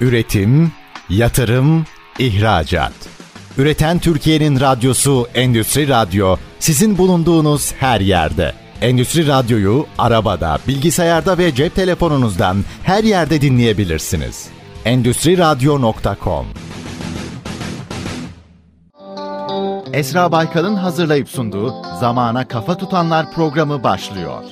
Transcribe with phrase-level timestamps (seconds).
[0.00, 0.72] Üretim,
[1.08, 1.84] yatırım,
[2.18, 2.92] ihracat.
[3.58, 8.52] Üreten Türkiye'nin radyosu Endüstri Radyo sizin bulunduğunuz her yerde.
[8.80, 14.48] Endüstri Radyo'yu arabada, bilgisayarda ve cep telefonunuzdan her yerde dinleyebilirsiniz.
[14.84, 16.46] Endüstri Radyo.com
[19.92, 24.42] Esra Baykal'ın hazırlayıp sunduğu Zamana Kafa Tutanlar programı başlıyor.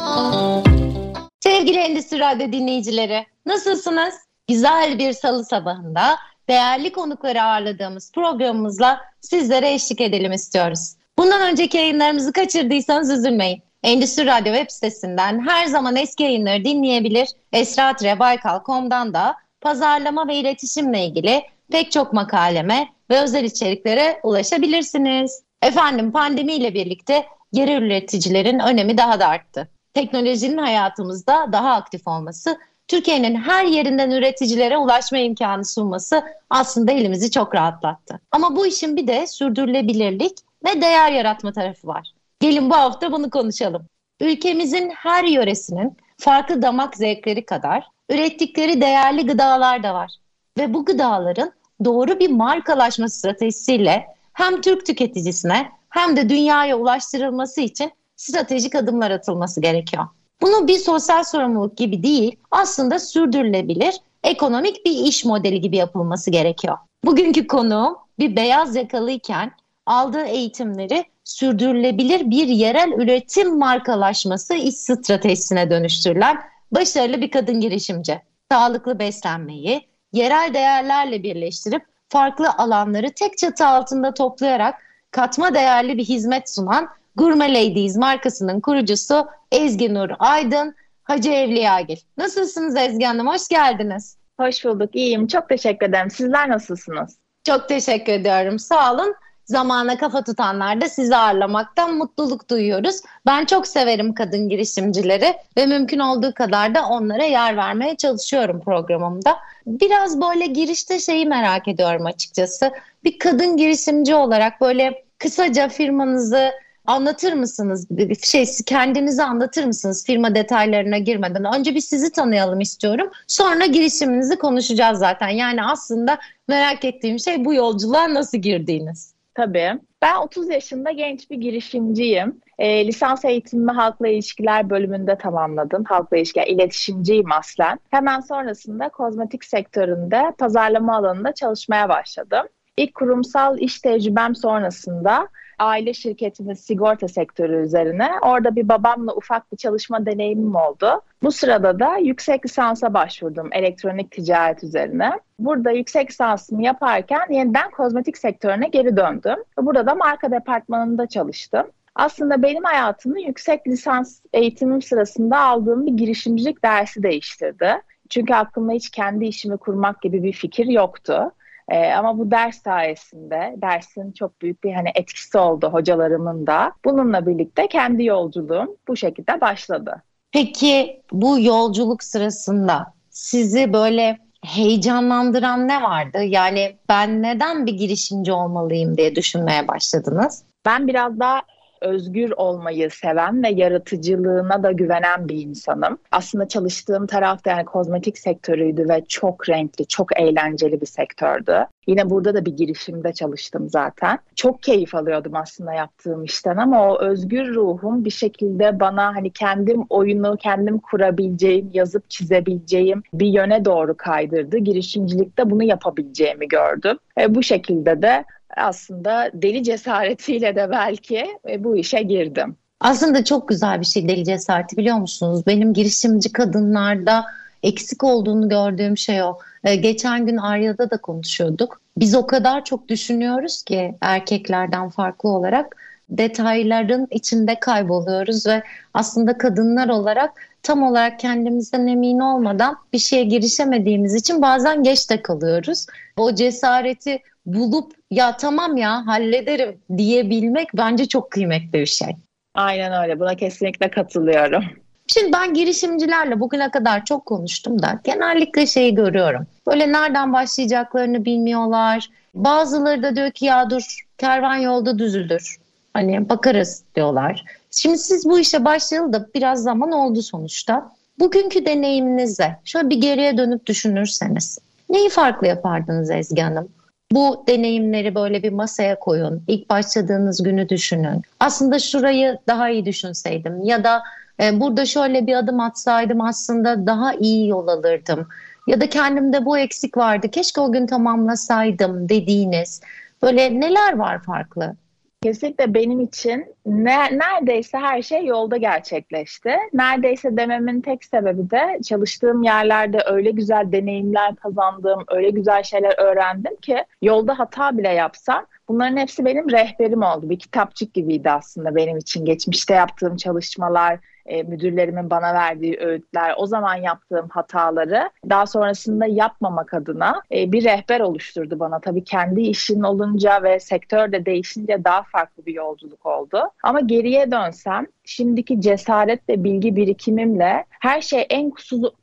[1.41, 4.28] Sevgili Endüstri Radyo dinleyicileri, nasılsınız?
[4.49, 6.17] Güzel bir salı sabahında
[6.49, 10.95] değerli konukları ağırladığımız programımızla sizlere eşlik edelim istiyoruz.
[11.19, 13.63] Bundan önceki yayınlarımızı kaçırdıysanız üzülmeyin.
[13.83, 17.29] Endüstri Radyo web sitesinden her zaman eski yayınları dinleyebilir.
[17.53, 21.43] esratrebaykal.com'dan da pazarlama ve iletişimle ilgili
[21.73, 25.43] pek çok makaleme ve özel içeriklere ulaşabilirsiniz.
[25.63, 29.69] Efendim pandemiyle birlikte yerel üreticilerin önemi daha da arttı.
[29.95, 37.55] Teknolojinin hayatımızda daha aktif olması, Türkiye'nin her yerinden üreticilere ulaşma imkanı sunması aslında elimizi çok
[37.55, 38.21] rahatlattı.
[38.33, 42.13] Ama bu işin bir de sürdürülebilirlik ve değer yaratma tarafı var.
[42.41, 43.87] Gelin bu hafta bunu konuşalım.
[44.21, 50.13] Ülkemizin her yöresinin farklı damak zevkleri kadar ürettikleri değerli gıdalar da var.
[50.59, 51.53] Ve bu gıdaların
[51.85, 59.61] doğru bir markalaşma stratejisiyle hem Türk tüketicisine hem de dünyaya ulaştırılması için stratejik adımlar atılması
[59.61, 60.07] gerekiyor.
[60.43, 63.95] Bunu bir sosyal sorumluluk gibi değil, aslında sürdürülebilir,
[64.25, 66.79] ekonomik bir iş modeli gibi yapılması gerekiyor.
[67.05, 69.53] Bugünkü konuğum bir beyaz yakalıyken
[69.87, 76.39] aldığı eğitimleri sürdürülebilir bir yerel üretim markalaşması iş stratejisine dönüştürülen
[76.73, 78.23] başarılı bir kadın girişimci.
[78.53, 84.75] Sağlıklı beslenmeyi yerel değerlerle birleştirip farklı alanları tek çatı altında toplayarak
[85.11, 91.97] katma değerli bir hizmet sunan Gurme Ladies markasının kurucusu Ezgi Nur Aydın, Hacı Evliyagil.
[92.17, 93.27] Nasılsınız Ezgi Hanım?
[93.27, 94.17] Hoş geldiniz.
[94.41, 94.97] Hoş bulduk.
[94.97, 95.27] İyiyim.
[95.27, 96.11] Çok teşekkür ederim.
[96.11, 97.17] Sizler nasılsınız?
[97.45, 98.59] Çok teşekkür ediyorum.
[98.59, 103.01] Sağ olun zamana kafa tutanlar da sizi ağırlamaktan mutluluk duyuyoruz.
[103.27, 109.37] Ben çok severim kadın girişimcileri ve mümkün olduğu kadar da onlara yer vermeye çalışıyorum programımda.
[109.67, 112.73] Biraz böyle girişte şeyi merak ediyorum açıkçası.
[113.05, 116.51] Bir kadın girişimci olarak böyle kısaca firmanızı
[116.89, 117.89] anlatır mısınız?
[118.23, 121.45] Şey kendinizi anlatır mısınız firma detaylarına girmeden?
[121.59, 123.11] Önce bir sizi tanıyalım istiyorum.
[123.27, 125.29] Sonra girişiminizi konuşacağız zaten.
[125.29, 126.19] Yani aslında
[126.49, 129.15] merak ettiğim şey bu yolculuğa nasıl girdiğiniz?
[129.35, 129.73] Tabii.
[130.03, 132.41] Ben 30 yaşında genç bir girişimciyim.
[132.59, 135.85] E, lisans eğitimimi halkla ilişkiler bölümünde tamamladım.
[135.85, 137.79] Halkla ilişkiler, iletişimciyim aslen.
[137.91, 142.47] Hemen sonrasında kozmetik sektöründe pazarlama alanında çalışmaya başladım.
[142.77, 148.11] İlk kurumsal iş tecrübem sonrasında aile şirketinin sigorta sektörü üzerine.
[148.23, 151.01] Orada bir babamla ufak bir çalışma deneyimim oldu.
[151.23, 155.11] Bu sırada da yüksek lisansa başvurdum elektronik ticaret üzerine.
[155.39, 159.37] Burada yüksek lisansımı yaparken yeniden kozmetik sektörüne geri döndüm.
[159.59, 161.67] Burada da marka departmanında çalıştım.
[161.95, 167.83] Aslında benim hayatımı yüksek lisans eğitimim sırasında aldığım bir girişimcilik dersi değiştirdi.
[168.09, 171.31] Çünkü aklımda hiç kendi işimi kurmak gibi bir fikir yoktu.
[171.69, 176.73] Ee, ama bu ders sayesinde dersin çok büyük bir hani etkisi oldu hocalarımın da.
[176.85, 180.03] Bununla birlikte kendi yolculuğum bu şekilde başladı.
[180.33, 186.23] Peki bu yolculuk sırasında sizi böyle heyecanlandıran ne vardı?
[186.23, 190.43] Yani ben neden bir girişimci olmalıyım diye düşünmeye başladınız?
[190.67, 191.43] Ben biraz daha
[191.81, 195.99] özgür olmayı seven ve yaratıcılığına da güvenen bir insanım.
[196.11, 201.67] Aslında çalıştığım taraf da yani kozmetik sektörüydü ve çok renkli, çok eğlenceli bir sektördü.
[201.87, 204.19] Yine burada da bir girişimde çalıştım zaten.
[204.37, 209.83] Çok keyif alıyordum aslında yaptığım işten ama o özgür ruhum bir şekilde bana hani kendim
[209.91, 214.59] oyunu kendim kurabileceğim, yazıp çizebileceğim bir yöne doğru kaydırdı.
[214.59, 216.99] Girişimcilikte bunu yapabileceğimi gördüm.
[217.21, 218.25] E, bu şekilde de
[218.57, 222.57] aslında deli cesaretiyle de belki e, bu işe girdim.
[222.81, 225.47] Aslında çok güzel bir şey deli cesareti biliyor musunuz?
[225.47, 227.25] Benim girişimci kadınlarda
[227.63, 229.39] eksik olduğunu gördüğüm şey o.
[229.65, 231.81] Ee, geçen gün Arya'da da konuşuyorduk.
[231.99, 235.77] Biz o kadar çok düşünüyoruz ki erkeklerden farklı olarak
[236.11, 238.63] detayların içinde kayboluyoruz ve
[238.95, 240.31] aslında kadınlar olarak
[240.63, 245.87] tam olarak kendimizden emin olmadan bir şeye girişemediğimiz için bazen geç de kalıyoruz.
[246.17, 247.19] O cesareti
[247.55, 252.09] bulup ya tamam ya hallederim diyebilmek bence çok kıymetli bir şey.
[252.55, 253.21] Aynen öyle.
[253.21, 254.65] Buna kesinlikle katılıyorum.
[255.07, 259.47] Şimdi ben girişimcilerle bugüne kadar çok konuştum da genellikle şeyi görüyorum.
[259.67, 262.09] Böyle nereden başlayacaklarını bilmiyorlar.
[262.35, 263.83] Bazıları da diyor ki ya dur
[264.19, 265.57] kervan yolda düzülür.
[265.95, 267.45] Hani bakarız diyorlar.
[267.71, 270.93] Şimdi siz bu işe başlayalı da biraz zaman oldu sonuçta.
[271.19, 274.59] Bugünkü deneyiminizle şöyle bir geriye dönüp düşünürseniz
[274.91, 276.69] neyi farklı yapardınız Ezgi Hanım?
[277.13, 279.43] Bu deneyimleri böyle bir masaya koyun.
[279.49, 281.23] İlk başladığınız günü düşünün.
[281.41, 284.03] Aslında şurayı daha iyi düşünseydim ya da
[284.41, 288.29] e, burada şöyle bir adım atsaydım aslında daha iyi yol alırdım.
[288.67, 290.29] Ya da kendimde bu eksik vardı.
[290.31, 292.81] Keşke o gün tamamlasaydım dediğiniz
[293.23, 294.77] böyle neler var farklı?
[295.23, 299.57] Kesinlikle benim için ne, neredeyse her şey yolda gerçekleşti.
[299.73, 306.57] Neredeyse dememin tek sebebi de çalıştığım yerlerde öyle güzel deneyimler kazandım, öyle güzel şeyler öğrendim
[306.57, 310.31] ki yolda hata bile yapsam bunların hepsi benim rehberim oldu.
[310.31, 312.25] Bir kitapçık gibiydi aslında benim için.
[312.25, 319.75] Geçmişte yaptığım çalışmalar, e, müdürlerimin bana verdiği öğütler, o zaman yaptığım hataları daha sonrasında yapmamak
[319.75, 321.81] adına e, bir rehber oluşturdu bana.
[321.81, 326.43] Tabii kendi işin olunca ve sektör de değişince daha farklı bir yolculuk oldu.
[326.63, 331.51] Ama geriye dönsem şimdiki cesaret ve bilgi birikimimle her şey en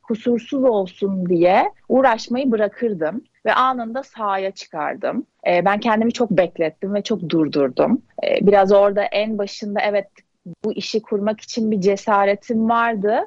[0.02, 5.26] kusursuz, olsun diye uğraşmayı bırakırdım ve anında sahaya çıkardım.
[5.46, 8.02] E, ben kendimi çok beklettim ve çok durdurdum.
[8.24, 10.06] E, biraz orada en başında evet
[10.64, 13.20] bu işi kurmak için bir cesaretim vardı.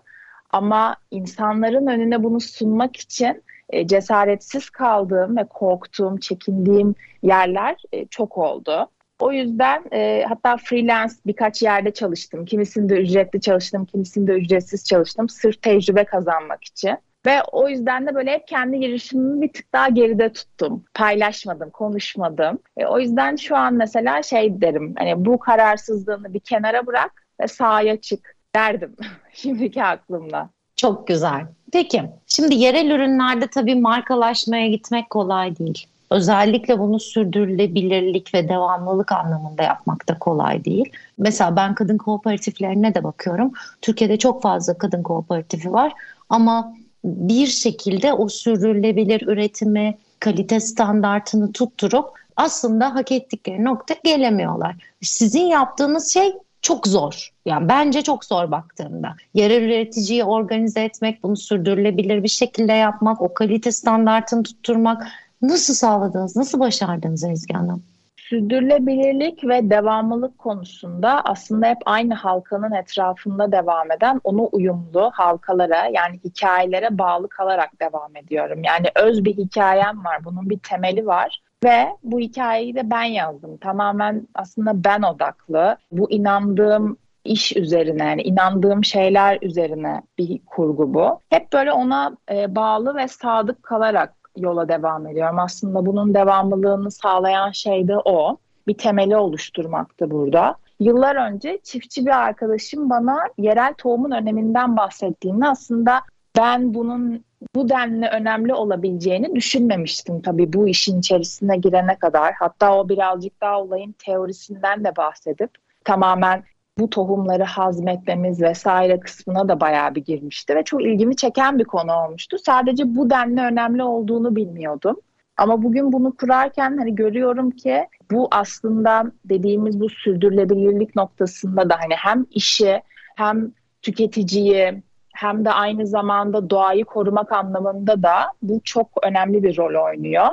[0.49, 8.37] Ama insanların önüne bunu sunmak için e, cesaretsiz kaldığım ve korktuğum, çekindiğim yerler e, çok
[8.37, 8.89] oldu.
[9.19, 12.45] O yüzden e, hatta freelance birkaç yerde çalıştım.
[12.45, 15.29] Kimisinde ücretli çalıştım, kimisinde ücretsiz çalıştım.
[15.29, 16.97] Sırf tecrübe kazanmak için.
[17.25, 20.83] Ve o yüzden de böyle hep kendi girişimimi bir tık daha geride tuttum.
[20.93, 22.59] Paylaşmadım, konuşmadım.
[22.77, 24.93] E, o yüzden şu an mesela şey derim.
[24.97, 27.11] Hani bu kararsızlığını bir kenara bırak
[27.41, 28.95] ve sahaya çık derdim
[29.33, 30.49] şimdiki aklımla.
[30.75, 31.45] Çok güzel.
[31.73, 35.87] Peki şimdi yerel ürünlerde tabii markalaşmaya gitmek kolay değil.
[36.11, 40.91] Özellikle bunu sürdürülebilirlik ve devamlılık anlamında yapmak da kolay değil.
[41.17, 43.51] Mesela ben kadın kooperatiflerine de bakıyorum.
[43.81, 45.93] Türkiye'de çok fazla kadın kooperatifi var
[46.29, 46.73] ama
[47.03, 52.05] bir şekilde o sürdürülebilir üretimi, kalite standartını tutturup
[52.35, 54.75] aslında hak ettikleri nokta gelemiyorlar.
[55.01, 57.29] Sizin yaptığınız şey çok zor.
[57.45, 59.15] Yani bence çok zor baktığımda.
[59.33, 65.07] Yerel üreticiyi organize etmek, bunu sürdürülebilir bir şekilde yapmak, o kalite standartını tutturmak
[65.41, 67.83] nasıl sağladınız, nasıl başardınız Ezgi Hanım?
[68.29, 76.19] Sürdürülebilirlik ve devamlılık konusunda aslında hep aynı halkanın etrafında devam eden onu uyumlu halkalara yani
[76.23, 78.63] hikayelere bağlı kalarak devam ediyorum.
[78.63, 83.57] Yani öz bir hikayem var, bunun bir temeli var ve bu hikayeyi de ben yazdım.
[83.57, 85.77] Tamamen aslında ben odaklı.
[85.91, 91.19] Bu inandığım iş üzerine yani inandığım şeyler üzerine bir kurgu bu.
[91.29, 95.39] Hep böyle ona e, bağlı ve sadık kalarak yola devam ediyorum.
[95.39, 98.37] Aslında bunun devamlılığını sağlayan şey de o.
[98.67, 100.55] Bir temeli oluşturmaktı burada.
[100.79, 106.01] Yıllar önce çiftçi bir arkadaşım bana yerel tohumun öneminden bahsettiğinde aslında
[106.37, 107.23] ben bunun
[107.55, 112.33] bu denli önemli olabileceğini düşünmemiştim tabii bu işin içerisine girene kadar.
[112.33, 115.51] Hatta o birazcık daha olayın teorisinden de bahsedip
[115.83, 116.43] tamamen
[116.79, 121.93] bu tohumları hazmetmemiz vesaire kısmına da bayağı bir girmişti ve çok ilgimi çeken bir konu
[121.93, 122.37] olmuştu.
[122.45, 124.95] Sadece bu denli önemli olduğunu bilmiyordum.
[125.37, 131.93] Ama bugün bunu kurarken hani görüyorum ki bu aslında dediğimiz bu sürdürülebilirlik noktasında da hani
[131.97, 132.81] hem işi
[133.15, 134.83] hem tüketiciyi
[135.13, 140.27] hem de aynı zamanda doğayı korumak anlamında da bu çok önemli bir rol oynuyor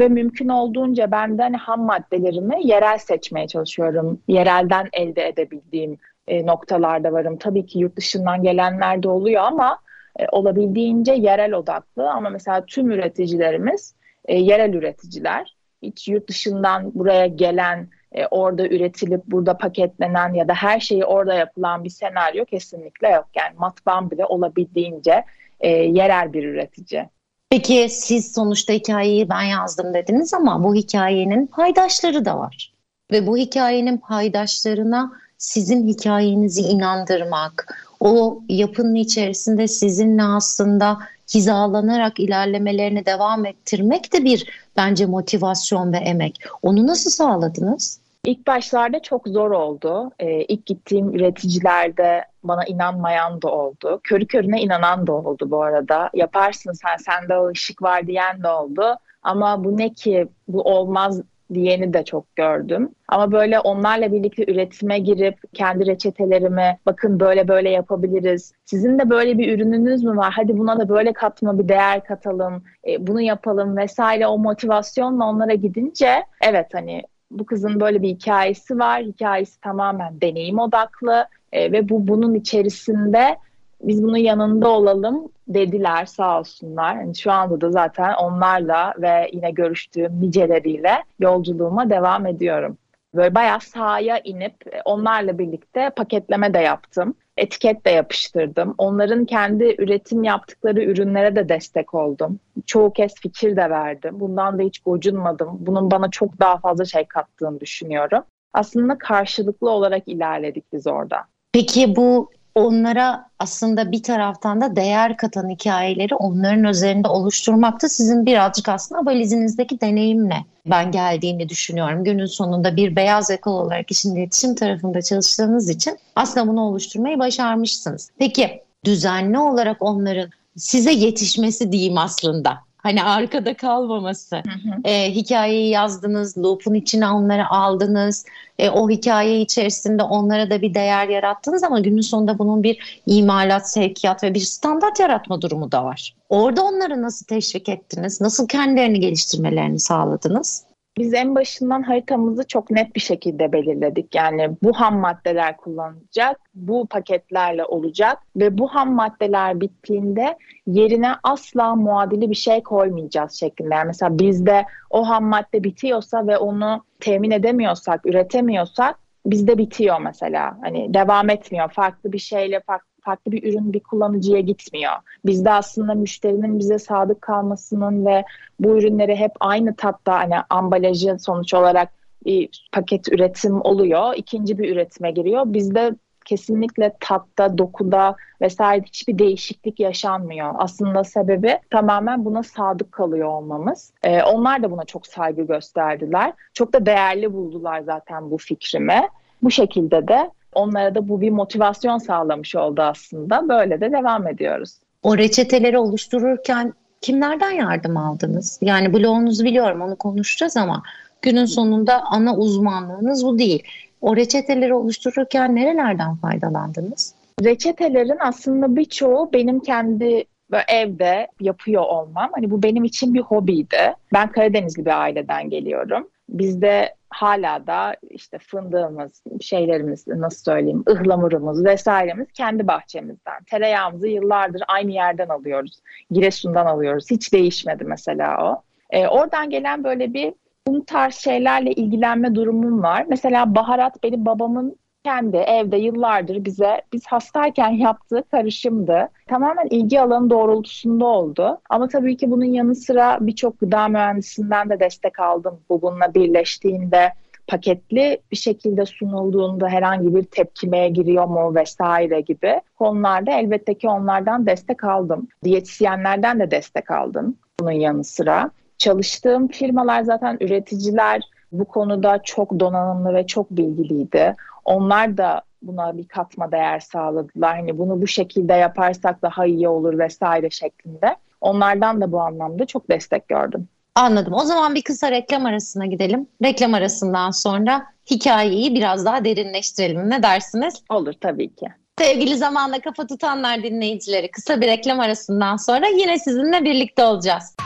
[0.00, 4.20] ve mümkün olduğunca ben de hani ham maddelerimi yerel seçmeye çalışıyorum.
[4.28, 7.38] Yerelden elde edebildiğim e, noktalarda varım.
[7.38, 9.78] Tabii ki yurt dışından gelenler de oluyor ama
[10.18, 15.56] e, olabildiğince yerel odaklı ama mesela tüm üreticilerimiz e, yerel üreticiler.
[15.82, 21.34] Hiç yurt dışından buraya gelen, e, orada üretilip burada paketlenen ya da her şeyi orada
[21.34, 23.26] yapılan bir senaryo kesinlikle yok.
[23.34, 25.24] Yani matbaan bile olabildiğince
[25.60, 27.08] e, yerel bir üretici.
[27.50, 32.72] Peki siz sonuçta hikayeyi ben yazdım dediniz ama bu hikayenin paydaşları da var.
[33.12, 40.98] Ve bu hikayenin paydaşlarına sizin hikayenizi inandırmak, o yapının içerisinde sizinle aslında
[41.34, 46.40] hizalanarak ilerlemelerini devam ettirmek de bir bence motivasyon ve emek.
[46.62, 47.99] Onu nasıl sağladınız?
[48.24, 50.10] İlk başlarda çok zor oldu.
[50.18, 54.00] Ee, ilk gittiğim üreticilerde bana inanmayan da oldu.
[54.02, 56.10] Körü körüne inanan da oldu bu arada.
[56.14, 58.96] Yaparsın sen, sende o ışık var diyen de oldu.
[59.22, 61.22] Ama bu ne ki, bu olmaz
[61.54, 62.94] diyeni de çok gördüm.
[63.08, 68.52] Ama böyle onlarla birlikte üretime girip kendi reçetelerimi bakın böyle böyle yapabiliriz.
[68.64, 70.32] Sizin de böyle bir ürününüz mü var?
[70.36, 72.64] Hadi buna da böyle katma bir değer katalım.
[72.88, 78.78] E, bunu yapalım vesaire o motivasyonla onlara gidince evet hani bu kızın böyle bir hikayesi
[78.78, 79.02] var.
[79.02, 83.36] Hikayesi tamamen deneyim odaklı e, ve bu bunun içerisinde
[83.82, 86.94] biz bunun yanında olalım dediler sağ olsunlar.
[86.94, 92.78] Yani şu anda da zaten onlarla ve yine görüştüğüm niceleriyle yolculuğuma devam ediyorum.
[93.14, 97.14] Böyle bayağı sahaya inip onlarla birlikte paketleme de yaptım.
[97.40, 98.74] Etiket de yapıştırdım.
[98.78, 102.40] Onların kendi üretim yaptıkları ürünlere de destek oldum.
[102.66, 104.20] Çoğu kez fikir de verdim.
[104.20, 105.48] Bundan da hiç gocunmadım.
[105.60, 108.22] Bunun bana çok daha fazla şey kattığını düşünüyorum.
[108.52, 111.24] Aslında karşılıklı olarak ilerledik biz orada.
[111.52, 118.68] Peki bu onlara aslında bir taraftan da değer katan hikayeleri onların üzerinde oluşturmakta sizin birazcık
[118.68, 122.04] aslında valizinizdeki deneyimle ben geldiğini düşünüyorum.
[122.04, 128.10] Günün sonunda bir beyaz yakalı olarak işin iletişim tarafında çalıştığınız için aslında bunu oluşturmayı başarmışsınız.
[128.18, 134.36] Peki düzenli olarak onların size yetişmesi diyeyim aslında Hani arkada kalmaması.
[134.36, 134.88] Hı hı.
[134.88, 138.24] E, hikayeyi yazdınız, loop'un içine onları aldınız.
[138.58, 143.70] E, o hikaye içerisinde onlara da bir değer yarattınız ama günün sonunda bunun bir imalat,
[143.70, 146.14] sevkiyat ve bir standart yaratma durumu da var.
[146.28, 148.20] Orada onları nasıl teşvik ettiniz?
[148.20, 150.69] Nasıl kendilerini geliştirmelerini sağladınız?
[150.98, 154.14] Biz en başından haritamızı çok net bir şekilde belirledik.
[154.14, 161.74] Yani bu ham maddeler kullanılacak, bu paketlerle olacak ve bu ham maddeler bittiğinde yerine asla
[161.74, 163.74] muadili bir şey koymayacağız şeklinde.
[163.74, 170.58] Yani mesela bizde o ham madde bitiyorsa ve onu temin edemiyorsak, üretemiyorsak bizde bitiyor mesela.
[170.62, 171.72] Hani devam etmiyor.
[171.72, 174.92] Farklı bir şeyle, farklı farklı bir ürün bir kullanıcıya gitmiyor.
[175.26, 178.24] Bizde aslında müşterinin bize sadık kalmasının ve
[178.60, 181.88] bu ürünleri hep aynı tatta hani ambalajı sonuç olarak
[182.24, 184.14] bir paket üretim oluyor.
[184.16, 185.42] ikinci bir üretime giriyor.
[185.46, 190.54] Bizde kesinlikle tatta, dokuda vesaire hiçbir değişiklik yaşanmıyor.
[190.58, 193.92] Aslında sebebi tamamen buna sadık kalıyor olmamız.
[194.02, 196.32] Ee, onlar da buna çok saygı gösterdiler.
[196.54, 199.08] Çok da değerli buldular zaten bu fikrimi.
[199.42, 203.48] Bu şekilde de onlara da bu bir motivasyon sağlamış oldu aslında.
[203.48, 204.74] Böyle de devam ediyoruz.
[205.02, 208.58] O reçeteleri oluştururken kimlerden yardım aldınız?
[208.62, 210.82] Yani blogunuzu biliyorum onu konuşacağız ama
[211.22, 213.62] günün sonunda ana uzmanlığınız bu değil.
[214.00, 217.14] O reçeteleri oluştururken nerelerden faydalandınız?
[217.44, 220.24] Reçetelerin aslında birçoğu benim kendi
[220.68, 222.30] evde yapıyor olmam.
[222.32, 223.94] Hani bu benim için bir hobiydi.
[224.12, 226.08] Ben Karadenizli bir aileden geliyorum.
[226.30, 233.44] Bizde hala da işte fındığımız, şeylerimiz nasıl söyleyeyim, ıhlamurumuz vesairemiz kendi bahçemizden.
[233.50, 235.80] Tereyağımızı yıllardır aynı yerden alıyoruz.
[236.10, 237.10] Giresun'dan alıyoruz.
[237.10, 238.62] Hiç değişmedi mesela o.
[238.90, 240.32] Ee, oradan gelen böyle bir
[240.66, 243.06] bu tarz şeylerle ilgilenme durumum var.
[243.08, 249.08] Mesela baharat benim babamın kendi evde yıllardır bize biz hastayken yaptığı karışımdı.
[249.28, 251.60] Tamamen ilgi alanı doğrultusunda oldu.
[251.70, 255.60] Ama tabii ki bunun yanı sıra birçok gıda mühendisinden de destek aldım.
[255.68, 257.12] Bu bununla birleştiğinde
[257.46, 264.46] paketli bir şekilde sunulduğunda herhangi bir tepkimeye giriyor mu vesaire gibi konularda elbette ki onlardan
[264.46, 265.28] destek aldım.
[265.44, 268.50] Diyetisyenlerden de destek aldım bunun yanı sıra.
[268.78, 274.34] Çalıştığım firmalar zaten üreticiler bu konuda çok donanımlı ve çok bilgiliydi.
[274.64, 277.56] Onlar da buna bir katma değer sağladılar.
[277.56, 281.16] Hani bunu bu şekilde yaparsak daha iyi olur vesaire şeklinde.
[281.40, 283.68] Onlardan da bu anlamda çok destek gördüm.
[283.94, 284.32] Anladım.
[284.34, 286.26] O zaman bir kısa reklam arasına gidelim.
[286.42, 290.10] Reklam arasından sonra hikayeyi biraz daha derinleştirelim.
[290.10, 290.74] Ne dersiniz?
[290.90, 291.66] Olur tabii ki.
[291.98, 297.56] Sevgili zamanla kafa tutanlar dinleyicileri kısa bir reklam arasından sonra yine sizinle birlikte olacağız.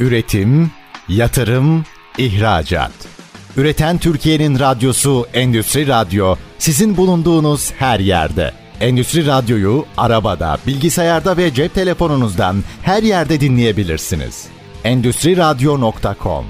[0.00, 0.70] Üretim,
[1.08, 1.84] yatırım,
[2.18, 3.15] ihracat.
[3.56, 8.52] Üreten Türkiye'nin radyosu Endüstri Radyo sizin bulunduğunuz her yerde.
[8.80, 14.48] Endüstri Radyo'yu arabada, bilgisayarda ve cep telefonunuzdan her yerde dinleyebilirsiniz.
[14.84, 16.44] Endüstri Radyo.com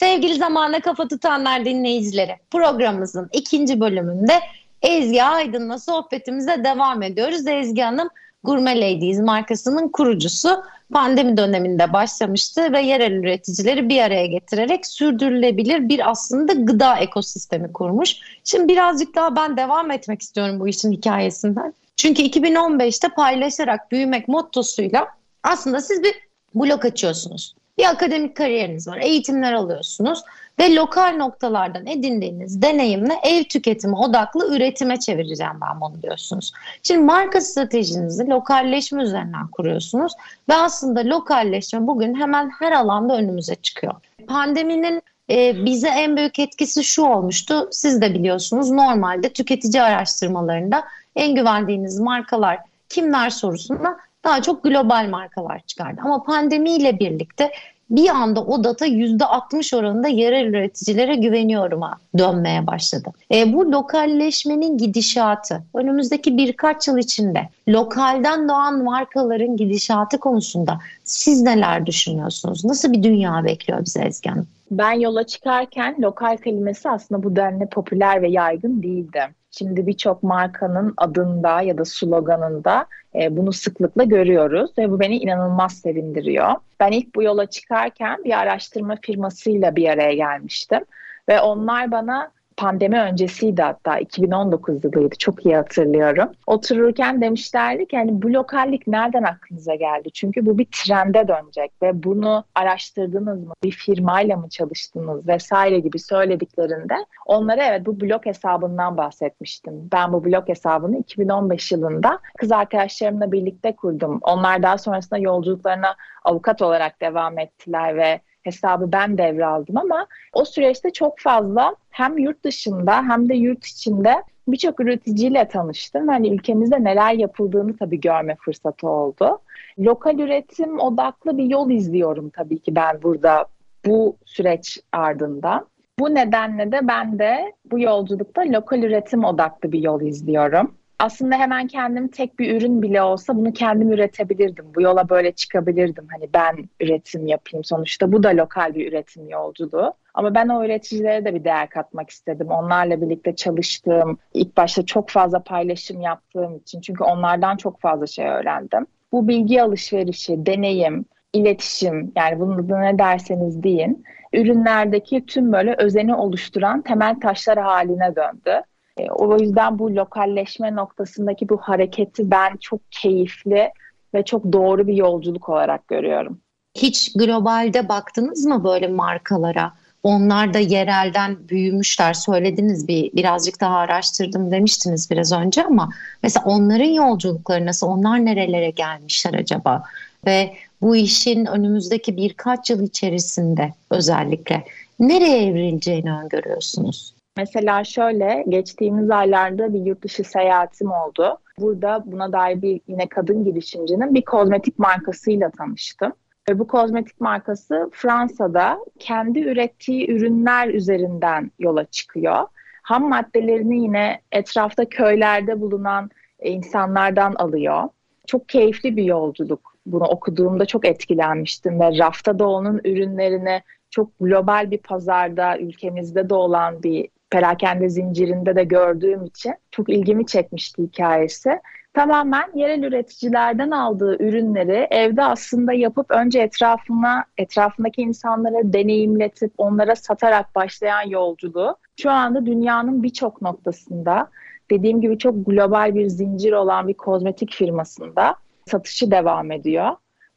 [0.00, 4.40] Sevgili zamana kafa tutanlar dinleyicileri, programımızın ikinci bölümünde
[4.82, 7.46] Ezgi Aydın'la sohbetimize devam ediyoruz.
[7.46, 8.08] Ezgi Hanım
[8.44, 10.62] Gourmet Ladies markasının kurucusu
[10.92, 18.16] pandemi döneminde başlamıştı ve yerel üreticileri bir araya getirerek sürdürülebilir bir aslında gıda ekosistemi kurmuş.
[18.44, 21.74] Şimdi birazcık daha ben devam etmek istiyorum bu işin hikayesinden.
[21.96, 25.06] Çünkü 2015'te paylaşarak büyümek mottosuyla
[25.42, 26.14] aslında siz bir
[26.54, 27.54] blok açıyorsunuz.
[27.78, 30.22] Bir akademik kariyeriniz var, eğitimler alıyorsunuz
[30.58, 36.52] ve lokal noktalardan edindiğiniz deneyimle ev tüketimi odaklı üretime çevireceğim ben bunu diyorsunuz.
[36.82, 40.12] Şimdi marka stratejinizi lokalleşme üzerinden kuruyorsunuz
[40.48, 43.94] ve aslında lokalleşme bugün hemen her alanda önümüze çıkıyor.
[44.28, 47.68] Pandeminin e, bize en büyük etkisi şu olmuştu.
[47.70, 50.84] Siz de biliyorsunuz normalde tüketici araştırmalarında
[51.16, 52.58] en güvendiğiniz markalar
[52.88, 56.00] kimler sorusunda daha çok global markalar çıkardı.
[56.04, 57.50] Ama pandemiyle birlikte
[57.90, 63.10] bir anda o data %60 oranında yerel üreticilere güveniyorum'a dönmeye başladı.
[63.34, 71.86] E, bu lokalleşmenin gidişatı önümüzdeki birkaç yıl içinde lokalden doğan markaların gidişatı konusunda siz neler
[71.86, 72.64] düşünüyorsunuz?
[72.64, 74.46] Nasıl bir dünya bekliyor bize Ezgi Hanım?
[74.70, 79.20] Ben yola çıkarken lokal kelimesi aslında bu denli popüler ve yaygın değildi.
[79.58, 85.78] Şimdi birçok markanın adında ya da sloganında e, bunu sıklıkla görüyoruz ve bu beni inanılmaz
[85.78, 86.52] sevindiriyor.
[86.80, 90.80] Ben ilk bu yola çıkarken bir araştırma firmasıyla bir araya gelmiştim
[91.28, 96.28] ve onlar bana pandemi öncesiydi hatta 2019 yılıydı çok iyi hatırlıyorum.
[96.46, 100.10] Otururken demişlerdi ki hani bu lokallik nereden aklınıza geldi?
[100.10, 103.52] Çünkü bu bir trende dönecek ve bunu araştırdınız mı?
[103.62, 106.94] Bir firmayla mı çalıştınız vesaire gibi söylediklerinde
[107.26, 109.88] onlara evet bu blog hesabından bahsetmiştim.
[109.92, 114.18] Ben bu blog hesabını 2015 yılında kız arkadaşlarımla birlikte kurdum.
[114.22, 120.90] Onlar daha sonrasında yolculuklarına avukat olarak devam ettiler ve hesabı ben devraldım ama o süreçte
[120.90, 126.08] çok fazla hem yurt dışında hem de yurt içinde birçok üreticiyle tanıştım.
[126.08, 129.38] Hani ülkemizde neler yapıldığını tabii görme fırsatı oldu.
[129.78, 133.46] Lokal üretim odaklı bir yol izliyorum tabii ki ben burada
[133.86, 135.64] bu süreç ardında.
[135.98, 141.66] Bu nedenle de ben de bu yolculukta lokal üretim odaklı bir yol izliyorum aslında hemen
[141.66, 144.74] kendim tek bir ürün bile olsa bunu kendim üretebilirdim.
[144.74, 146.06] Bu yola böyle çıkabilirdim.
[146.10, 148.12] Hani ben üretim yapayım sonuçta.
[148.12, 149.92] Bu da lokal bir üretim yolculuğu.
[150.14, 152.48] Ama ben o üreticilere de bir değer katmak istedim.
[152.50, 156.80] Onlarla birlikte çalıştığım, ilk başta çok fazla paylaşım yaptığım için.
[156.80, 158.86] Çünkü onlardan çok fazla şey öğrendim.
[159.12, 166.14] Bu bilgi alışverişi, deneyim, iletişim yani bunun da ne derseniz deyin ürünlerdeki tüm böyle özeni
[166.14, 168.62] oluşturan temel taşlar haline döndü.
[168.98, 173.70] E, o yüzden bu lokalleşme noktasındaki bu hareketi ben çok keyifli
[174.14, 176.40] ve çok doğru bir yolculuk olarak görüyorum.
[176.74, 179.72] Hiç globalde baktınız mı böyle markalara?
[180.02, 182.14] Onlar da yerelden büyümüşler.
[182.14, 185.90] Söylediniz bir birazcık daha araştırdım demiştiniz biraz önce ama
[186.22, 187.86] mesela onların yolculukları nasıl?
[187.86, 189.82] Onlar nerelere gelmişler acaba?
[190.26, 194.64] Ve bu işin önümüzdeki birkaç yıl içerisinde özellikle
[195.00, 197.15] nereye evrileceğini öngörüyorsunuz?
[197.36, 201.38] Mesela şöyle geçtiğimiz aylarda bir yurt dışı seyahatim oldu.
[201.58, 206.12] Burada buna dair bir yine kadın girişimcinin bir kozmetik markasıyla tanıştım.
[206.48, 212.46] Ve bu kozmetik markası Fransa'da kendi ürettiği ürünler üzerinden yola çıkıyor.
[212.82, 216.10] Ham maddelerini yine etrafta köylerde bulunan
[216.42, 217.82] insanlardan alıyor.
[218.26, 219.76] Çok keyifli bir yolculuk.
[219.86, 226.34] Bunu okuduğumda çok etkilenmiştim ve rafta da onun ürünlerini çok global bir pazarda ülkemizde de
[226.34, 231.60] olan bir perakende zincirinde de gördüğüm için çok ilgimi çekmişti hikayesi.
[231.94, 240.54] Tamamen yerel üreticilerden aldığı ürünleri evde aslında yapıp önce etrafına, etrafındaki insanlara deneyimletip onlara satarak
[240.54, 244.30] başlayan yolculuğu şu anda dünyanın birçok noktasında
[244.70, 248.36] dediğim gibi çok global bir zincir olan bir kozmetik firmasında
[248.66, 249.90] satışı devam ediyor.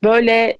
[0.04, 0.58] Böyle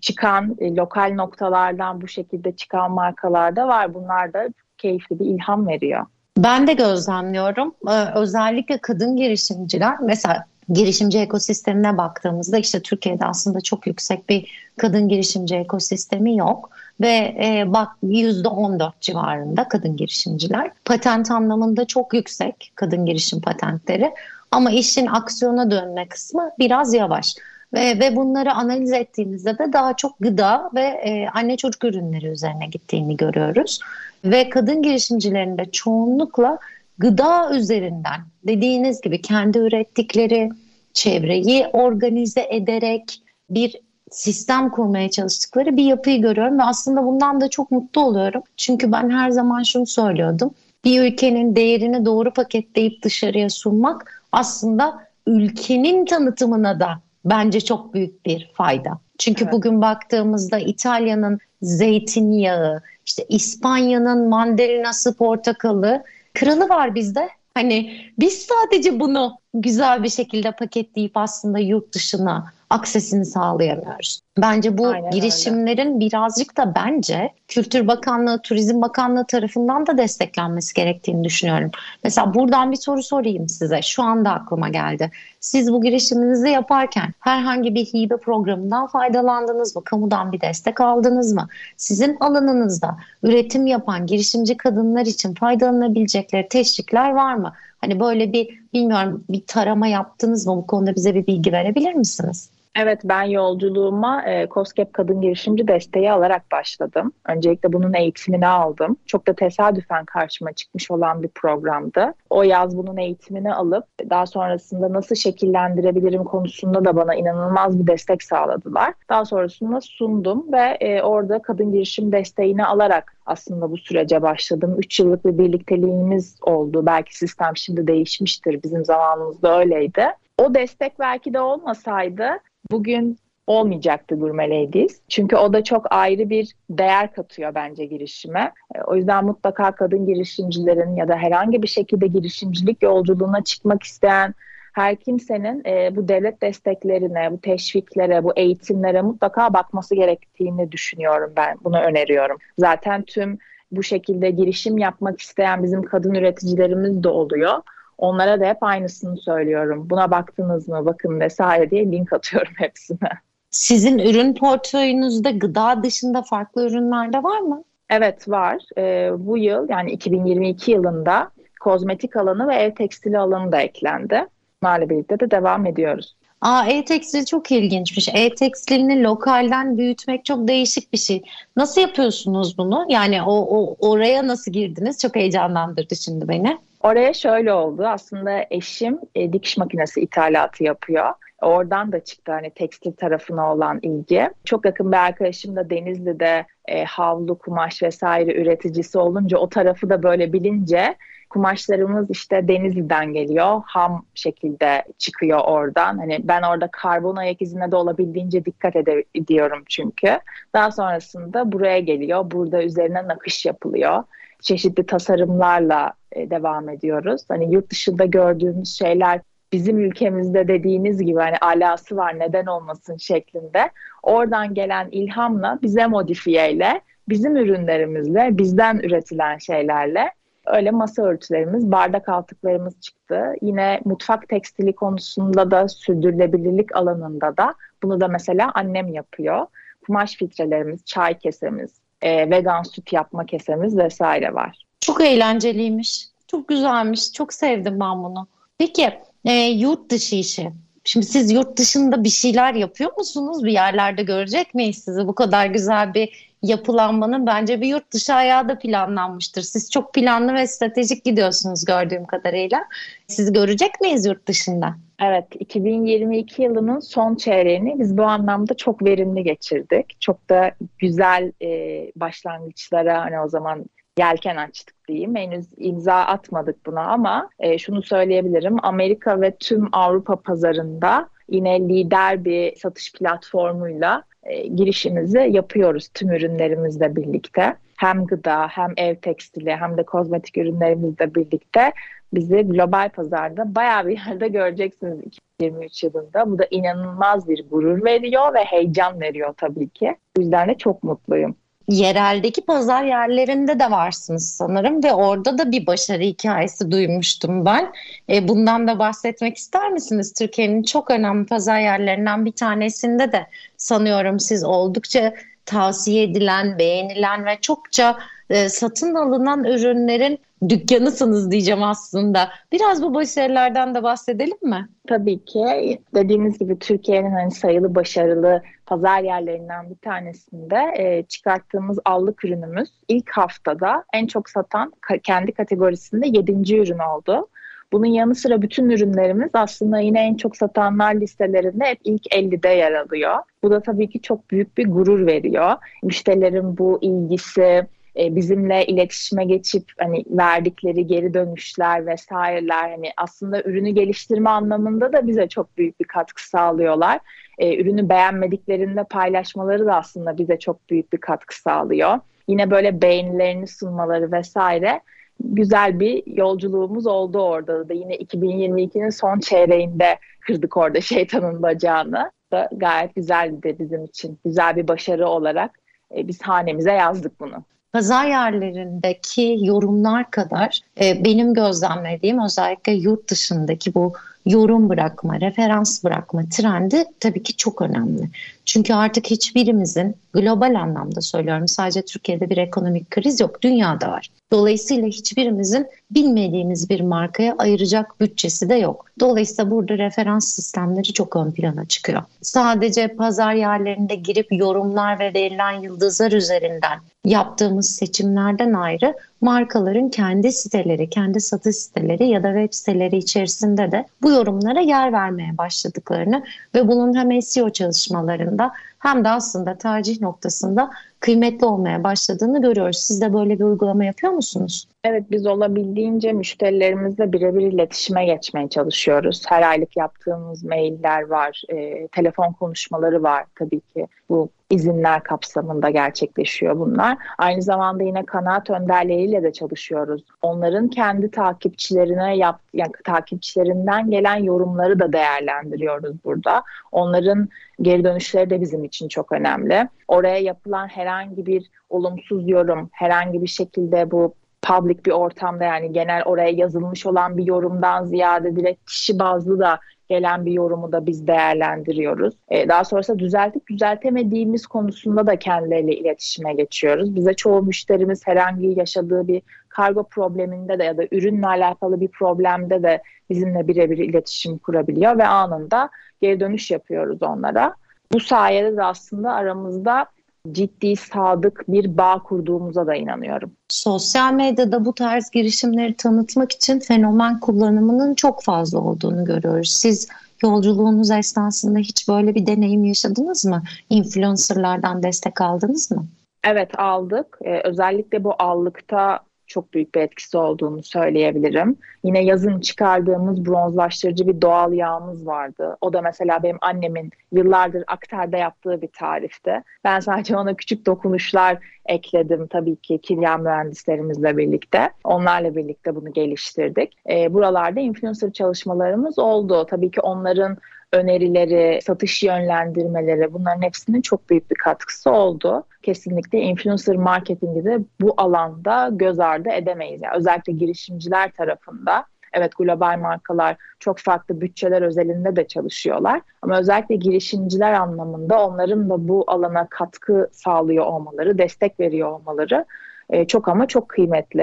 [0.00, 3.94] çıkan e, lokal noktalardan bu şekilde çıkan markalar da var.
[3.94, 4.48] Bunlar da
[4.80, 6.06] keyifli bir ilham veriyor.
[6.38, 7.74] Ben de gözlemliyorum.
[7.88, 15.08] Ee, özellikle kadın girişimciler mesela girişimci ekosistemine baktığımızda işte Türkiye'de aslında çok yüksek bir kadın
[15.08, 20.70] girişimci ekosistemi yok ve e, bak %14 civarında kadın girişimciler.
[20.84, 24.10] Patent anlamında çok yüksek kadın girişim patentleri
[24.50, 27.36] ama işin aksiyona dönme kısmı biraz yavaş.
[27.74, 32.66] Ve, ve bunları analiz ettiğimizde de daha çok gıda ve e, anne çocuk ürünleri üzerine
[32.66, 33.80] gittiğini görüyoruz.
[34.24, 36.58] Ve kadın girişimcilerinde çoğunlukla
[36.98, 40.50] gıda üzerinden dediğiniz gibi kendi ürettikleri
[40.92, 43.76] çevreyi organize ederek bir
[44.10, 48.42] sistem kurmaya çalıştıkları bir yapıyı görüyorum ve aslında bundan da çok mutlu oluyorum.
[48.56, 50.50] Çünkü ben her zaman şunu söylüyordum.
[50.84, 58.50] Bir ülkenin değerini doğru paketleyip dışarıya sunmak aslında ülkenin tanıtımına da bence çok büyük bir
[58.54, 59.00] fayda.
[59.18, 59.52] Çünkü evet.
[59.52, 66.04] bugün baktığımızda İtalya'nın zeytinyağı, işte İspanya'nın mandalinası, portakalı,
[66.34, 67.28] kralı var bizde.
[67.54, 74.20] Hani biz sadece bunu güzel bir şekilde paketleyip aslında yurt dışına aksesini sağlayamıyoruz.
[74.38, 76.00] Bence bu Aynen girişimlerin öyle.
[76.00, 81.70] birazcık da bence Kültür Bakanlığı, Turizm Bakanlığı tarafından da desteklenmesi gerektiğini düşünüyorum.
[82.04, 83.82] Mesela buradan bir soru sorayım size.
[83.82, 85.10] Şu anda aklıma geldi.
[85.40, 89.84] Siz bu girişiminizi yaparken herhangi bir hibe programından faydalandınız mı?
[89.84, 91.48] Kamudan bir destek aldınız mı?
[91.76, 97.52] Sizin alanınızda üretim yapan girişimci kadınlar için faydalanabilecekleri teşvikler var mı?
[97.80, 100.56] Hani böyle bir bilmiyorum bir tarama yaptınız mı?
[100.56, 102.50] Bu konuda bize bir bilgi verebilir misiniz?
[102.76, 107.12] Evet ben yolculuğuma e, COSGAP Kadın Girişimci desteği alarak başladım.
[107.28, 108.96] Öncelikle bunun eğitimini aldım.
[109.06, 112.14] Çok da tesadüfen karşıma çıkmış olan bir programdı.
[112.30, 118.22] O yaz bunun eğitimini alıp daha sonrasında nasıl şekillendirebilirim konusunda da bana inanılmaz bir destek
[118.22, 118.94] sağladılar.
[119.08, 124.76] Daha sonrasında sundum ve e, orada kadın girişim desteğini alarak aslında bu sürece başladım.
[124.78, 126.86] Üç yıllık bir birlikteliğimiz oldu.
[126.86, 128.62] Belki sistem şimdi değişmiştir.
[128.62, 130.04] Bizim zamanımızda öyleydi.
[130.38, 132.24] O destek belki de olmasaydı
[132.70, 135.00] bugün olmayacaktı Gurme Ladies.
[135.08, 138.52] Çünkü o da çok ayrı bir değer katıyor bence girişime.
[138.74, 144.34] E, o yüzden mutlaka kadın girişimcilerin ya da herhangi bir şekilde girişimcilik yolculuğuna çıkmak isteyen
[144.72, 151.56] her kimsenin e, bu devlet desteklerine, bu teşviklere, bu eğitimlere mutlaka bakması gerektiğini düşünüyorum ben.
[151.64, 152.38] Bunu öneriyorum.
[152.58, 153.38] Zaten tüm
[153.72, 157.58] bu şekilde girişim yapmak isteyen bizim kadın üreticilerimiz de oluyor.
[158.00, 159.90] Onlara da hep aynısını söylüyorum.
[159.90, 163.08] Buna baktınız mı bakın vesaire diye link atıyorum hepsine.
[163.50, 167.64] Sizin ürün portföyünüzde gıda dışında farklı ürünler de var mı?
[167.90, 168.62] Evet var.
[168.78, 174.26] Ee, bu yıl yani 2022 yılında kozmetik alanı ve ev tekstili alanı da eklendi.
[174.62, 176.16] Bunlarla birlikte de devam ediyoruz.
[176.40, 178.08] Aa, e-tekstil çok ilginçmiş.
[178.14, 181.22] E-tekstilini lokalden büyütmek çok değişik bir şey.
[181.56, 182.86] Nasıl yapıyorsunuz bunu?
[182.88, 184.98] Yani o, o oraya nasıl girdiniz?
[184.98, 186.58] Çok heyecanlandırdı şimdi beni.
[186.80, 187.86] Oraya şöyle oldu.
[187.86, 191.10] Aslında eşim e, dikiş makinesi ithalatı yapıyor.
[191.42, 194.30] Oradan da çıktı hani tekstil tarafına olan ilgi.
[194.44, 200.02] Çok yakın bir arkadaşım da Denizli'de e, havlu, kumaş vesaire üreticisi olunca o tarafı da
[200.02, 200.96] böyle bilince
[201.30, 203.62] kumaşlarımız işte Denizli'den geliyor.
[203.66, 205.98] Ham şekilde çıkıyor oradan.
[205.98, 208.76] Hani ben orada karbon ayak izine de olabildiğince dikkat
[209.14, 210.18] ediyorum çünkü.
[210.54, 212.30] Daha sonrasında buraya geliyor.
[212.30, 214.04] Burada üzerine nakış yapılıyor
[214.42, 217.22] çeşitli tasarımlarla e, devam ediyoruz.
[217.28, 219.20] Hani yurt dışında gördüğümüz şeyler
[219.52, 223.70] bizim ülkemizde dediğiniz gibi hani alası var neden olmasın şeklinde
[224.02, 230.10] oradan gelen ilhamla bize modifiyeyle bizim ürünlerimizle bizden üretilen şeylerle
[230.46, 233.32] öyle masa örtülerimiz, bardak altlıklarımız çıktı.
[233.42, 239.46] Yine mutfak tekstili konusunda da sürdürülebilirlik alanında da bunu da mesela annem yapıyor.
[239.86, 244.66] Kumaş filtrelerimiz, çay kesemiz, e, vegan süt yapma kesemiz vesaire var.
[244.80, 246.06] Çok eğlenceliymiş.
[246.26, 247.12] Çok güzelmiş.
[247.12, 248.26] Çok sevdim ben bunu.
[248.58, 248.90] Peki
[249.24, 250.50] e, yurt dışı işi.
[250.84, 253.44] Şimdi siz yurt dışında bir şeyler yapıyor musunuz?
[253.44, 255.06] Bir yerlerde görecek miyiz sizi?
[255.06, 259.42] Bu kadar güzel bir yapılanmanın bence bir yurt dışı ayağı da planlanmıştır.
[259.42, 262.64] Siz çok planlı ve stratejik gidiyorsunuz gördüğüm kadarıyla.
[263.06, 264.76] Siz görecek miyiz yurt dışında?
[265.00, 270.00] Evet, 2022 yılının son çeyreğini biz bu anlamda çok verimli geçirdik.
[270.00, 271.48] Çok da güzel e,
[271.96, 273.64] başlangıçlara hani o zaman
[273.98, 275.16] yelken açtık diyeyim.
[275.16, 278.56] Henüz imza atmadık buna ama e, şunu söyleyebilirim.
[278.62, 286.96] Amerika ve tüm Avrupa pazarında yine lider bir satış platformuyla e, girişimizi yapıyoruz tüm ürünlerimizle
[286.96, 287.56] birlikte.
[287.80, 291.72] Hem gıda hem ev tekstili hem de kozmetik ürünlerimizle birlikte
[292.12, 296.30] bizi global pazarda bayağı bir yerde göreceksiniz 2023 yılında.
[296.30, 299.96] Bu da inanılmaz bir gurur veriyor ve heyecan veriyor tabii ki.
[300.16, 301.36] Bu yüzden de çok mutluyum
[301.70, 307.72] yereldeki pazar yerlerinde de varsınız sanırım ve orada da bir başarı hikayesi duymuştum ben.
[308.10, 310.12] E, bundan da bahsetmek ister misiniz?
[310.12, 315.14] Türkiye'nin çok önemli pazar yerlerinden bir tanesinde de sanıyorum siz oldukça
[315.46, 317.98] tavsiye edilen, beğenilen ve çokça
[318.30, 322.28] e, satın alınan ürünlerin dükkanısınız diyeceğim aslında.
[322.52, 324.68] Biraz bu başarılardan da bahsedelim mi?
[324.88, 325.78] Tabii ki.
[325.94, 333.10] Dediğiniz gibi Türkiye'nin hani sayılı başarılı pazar yerlerinden bir tanesinde e, çıkarttığımız allık ürünümüz ilk
[333.10, 334.72] haftada en çok satan
[335.02, 336.54] kendi kategorisinde 7.
[336.54, 337.28] ürün oldu.
[337.72, 342.72] Bunun yanı sıra bütün ürünlerimiz aslında yine en çok satanlar listelerinde hep ilk 50'de yer
[342.72, 343.16] alıyor.
[343.42, 345.52] Bu da tabii ki çok büyük bir gurur veriyor.
[345.82, 353.70] Müşterilerin bu ilgisi, e, bizimle iletişime geçip hani verdikleri geri dönüşler vesaireler hani aslında ürünü
[353.70, 357.00] geliştirme anlamında da bize çok büyük bir katkı sağlıyorlar.
[357.38, 361.98] E, ürünü beğenmediklerinde paylaşmaları da aslında bize çok büyük bir katkı sağlıyor.
[362.28, 364.80] Yine böyle beğenilerini sunmaları vesaire
[365.24, 367.72] güzel bir yolculuğumuz oldu orada da.
[367.72, 372.10] Yine 2022'nin son çeyreğinde kırdık orada şeytanın bacağını.
[372.32, 374.18] Da gayet güzeldi bizim için.
[374.24, 375.58] Güzel bir başarı olarak
[375.96, 383.74] e, biz hanemize yazdık bunu pazar yerlerindeki yorumlar kadar e, benim gözlemlediğim özellikle yurt dışındaki
[383.74, 383.92] bu
[384.26, 388.10] yorum bırakma, referans bırakma trendi tabii ki çok önemli.
[388.44, 394.10] Çünkü artık hiçbirimizin global anlamda söylüyorum sadece Türkiye'de bir ekonomik kriz yok, dünyada var.
[394.32, 398.86] Dolayısıyla hiçbirimizin bilmediğimiz bir markaya ayıracak bütçesi de yok.
[399.00, 402.02] Dolayısıyla burada referans sistemleri çok ön plana çıkıyor.
[402.22, 410.90] Sadece pazar yerlerinde girip yorumlar ve verilen yıldızlar üzerinden yaptığımız seçimlerden ayrı markaların kendi siteleri,
[410.90, 416.68] kendi satış siteleri ya da web siteleri içerisinde de bu yorumlara yer vermeye başladıklarını ve
[416.68, 422.78] bunun hem SEO çalışmalarında hem de aslında tercih noktasında kıymetli olmaya başladığını görüyoruz.
[422.78, 424.68] Siz de böyle bir uygulama yapıyor musunuz?
[424.84, 429.22] Evet biz olabildiğince müşterilerimizle birebir iletişime geçmeye çalışıyoruz.
[429.28, 433.86] Her aylık yaptığımız mailler var, e, telefon konuşmaları var tabii ki.
[434.08, 436.98] Bu izinler kapsamında gerçekleşiyor bunlar.
[437.18, 440.04] Aynı zamanda yine kanaat önderleriyle de çalışıyoruz.
[440.22, 446.42] Onların kendi takipçilerine yap, yani takipçilerinden gelen yorumları da değerlendiriyoruz burada.
[446.72, 447.28] Onların
[447.62, 449.68] geri dönüşleri de bizim için çok önemli.
[449.88, 456.02] Oraya yapılan herhangi bir olumsuz yorum, herhangi bir şekilde bu public bir ortamda yani genel
[456.04, 461.06] oraya yazılmış olan bir yorumdan ziyade direkt kişi bazlı da gelen bir yorumu da biz
[461.06, 462.14] değerlendiriyoruz.
[462.28, 466.94] Ee, daha sonrasında düzeltip düzeltemediğimiz konusunda da kendileriyle iletişime geçiyoruz.
[466.94, 472.62] Bize çoğu müşterimiz herhangi yaşadığı bir kargo probleminde de ya da ürünle alakalı bir problemde
[472.62, 475.70] de bizimle birebir iletişim kurabiliyor ve anında
[476.02, 477.54] geri dönüş yapıyoruz onlara.
[477.92, 479.86] Bu sayede de aslında aramızda
[480.32, 483.32] ciddi, sadık bir bağ kurduğumuza da inanıyorum.
[483.48, 489.50] Sosyal medyada bu tarz girişimleri tanıtmak için fenomen kullanımının çok fazla olduğunu görüyoruz.
[489.50, 489.88] Siz
[490.22, 493.42] yolculuğunuz esnasında hiç böyle bir deneyim yaşadınız mı?
[493.70, 495.86] Influencerlardan destek aldınız mı?
[496.24, 497.18] Evet aldık.
[497.24, 501.56] Ee, özellikle bu allıkta çok büyük bir etkisi olduğunu söyleyebilirim.
[501.84, 505.56] Yine yazın çıkardığımız bronzlaştırıcı bir doğal yağımız vardı.
[505.60, 509.42] O da mesela benim annemin yıllardır aktarda yaptığı bir tarifti.
[509.64, 514.70] Ben sadece ona küçük dokunuşlar ekledim tabii ki kimya mühendislerimizle birlikte.
[514.84, 516.76] Onlarla birlikte bunu geliştirdik.
[516.90, 519.46] E, buralarda influencer çalışmalarımız oldu.
[519.50, 520.36] Tabii ki onların
[520.72, 525.44] önerileri, satış yönlendirmeleri bunların hepsinin çok büyük bir katkısı oldu.
[525.62, 529.82] Kesinlikle influencer marketingi de bu alanda göz ardı edemeyiz.
[529.82, 536.00] Yani özellikle girişimciler tarafında Evet global markalar çok farklı bütçeler özelinde de çalışıyorlar.
[536.22, 542.44] Ama özellikle girişimciler anlamında onların da bu alana katkı sağlıyor olmaları, destek veriyor olmaları
[542.90, 544.22] e, çok ama çok kıymetli.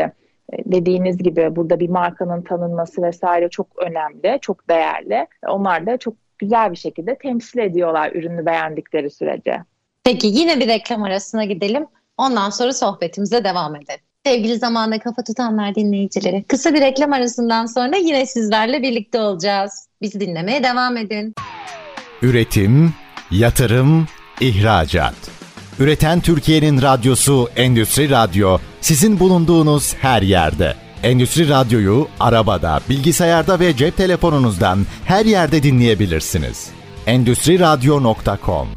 [0.54, 5.28] E, dediğiniz gibi burada bir markanın tanınması vesaire çok önemli, çok değerli.
[5.48, 9.64] Onlar da çok güzel bir şekilde temsil ediyorlar ürünü beğendikleri sürece.
[10.04, 11.86] Peki yine bir reklam arasına gidelim.
[12.18, 14.00] Ondan sonra sohbetimize devam edelim.
[14.26, 16.44] Sevgili zamanda kafa tutanlar dinleyicileri.
[16.48, 19.88] Kısa bir reklam arasından sonra yine sizlerle birlikte olacağız.
[20.02, 21.34] Bizi dinlemeye devam edin.
[22.22, 22.94] Üretim,
[23.32, 24.08] yatırım,
[24.42, 25.16] ihracat.
[25.80, 30.87] Üreten Türkiye'nin radyosu Endüstri Radyo sizin bulunduğunuz her yerde.
[31.04, 36.70] Endüstri Radyo'yu arabada, bilgisayarda ve cep telefonunuzdan her yerde dinleyebilirsiniz.
[37.08, 38.68] Endüstri Radyo.com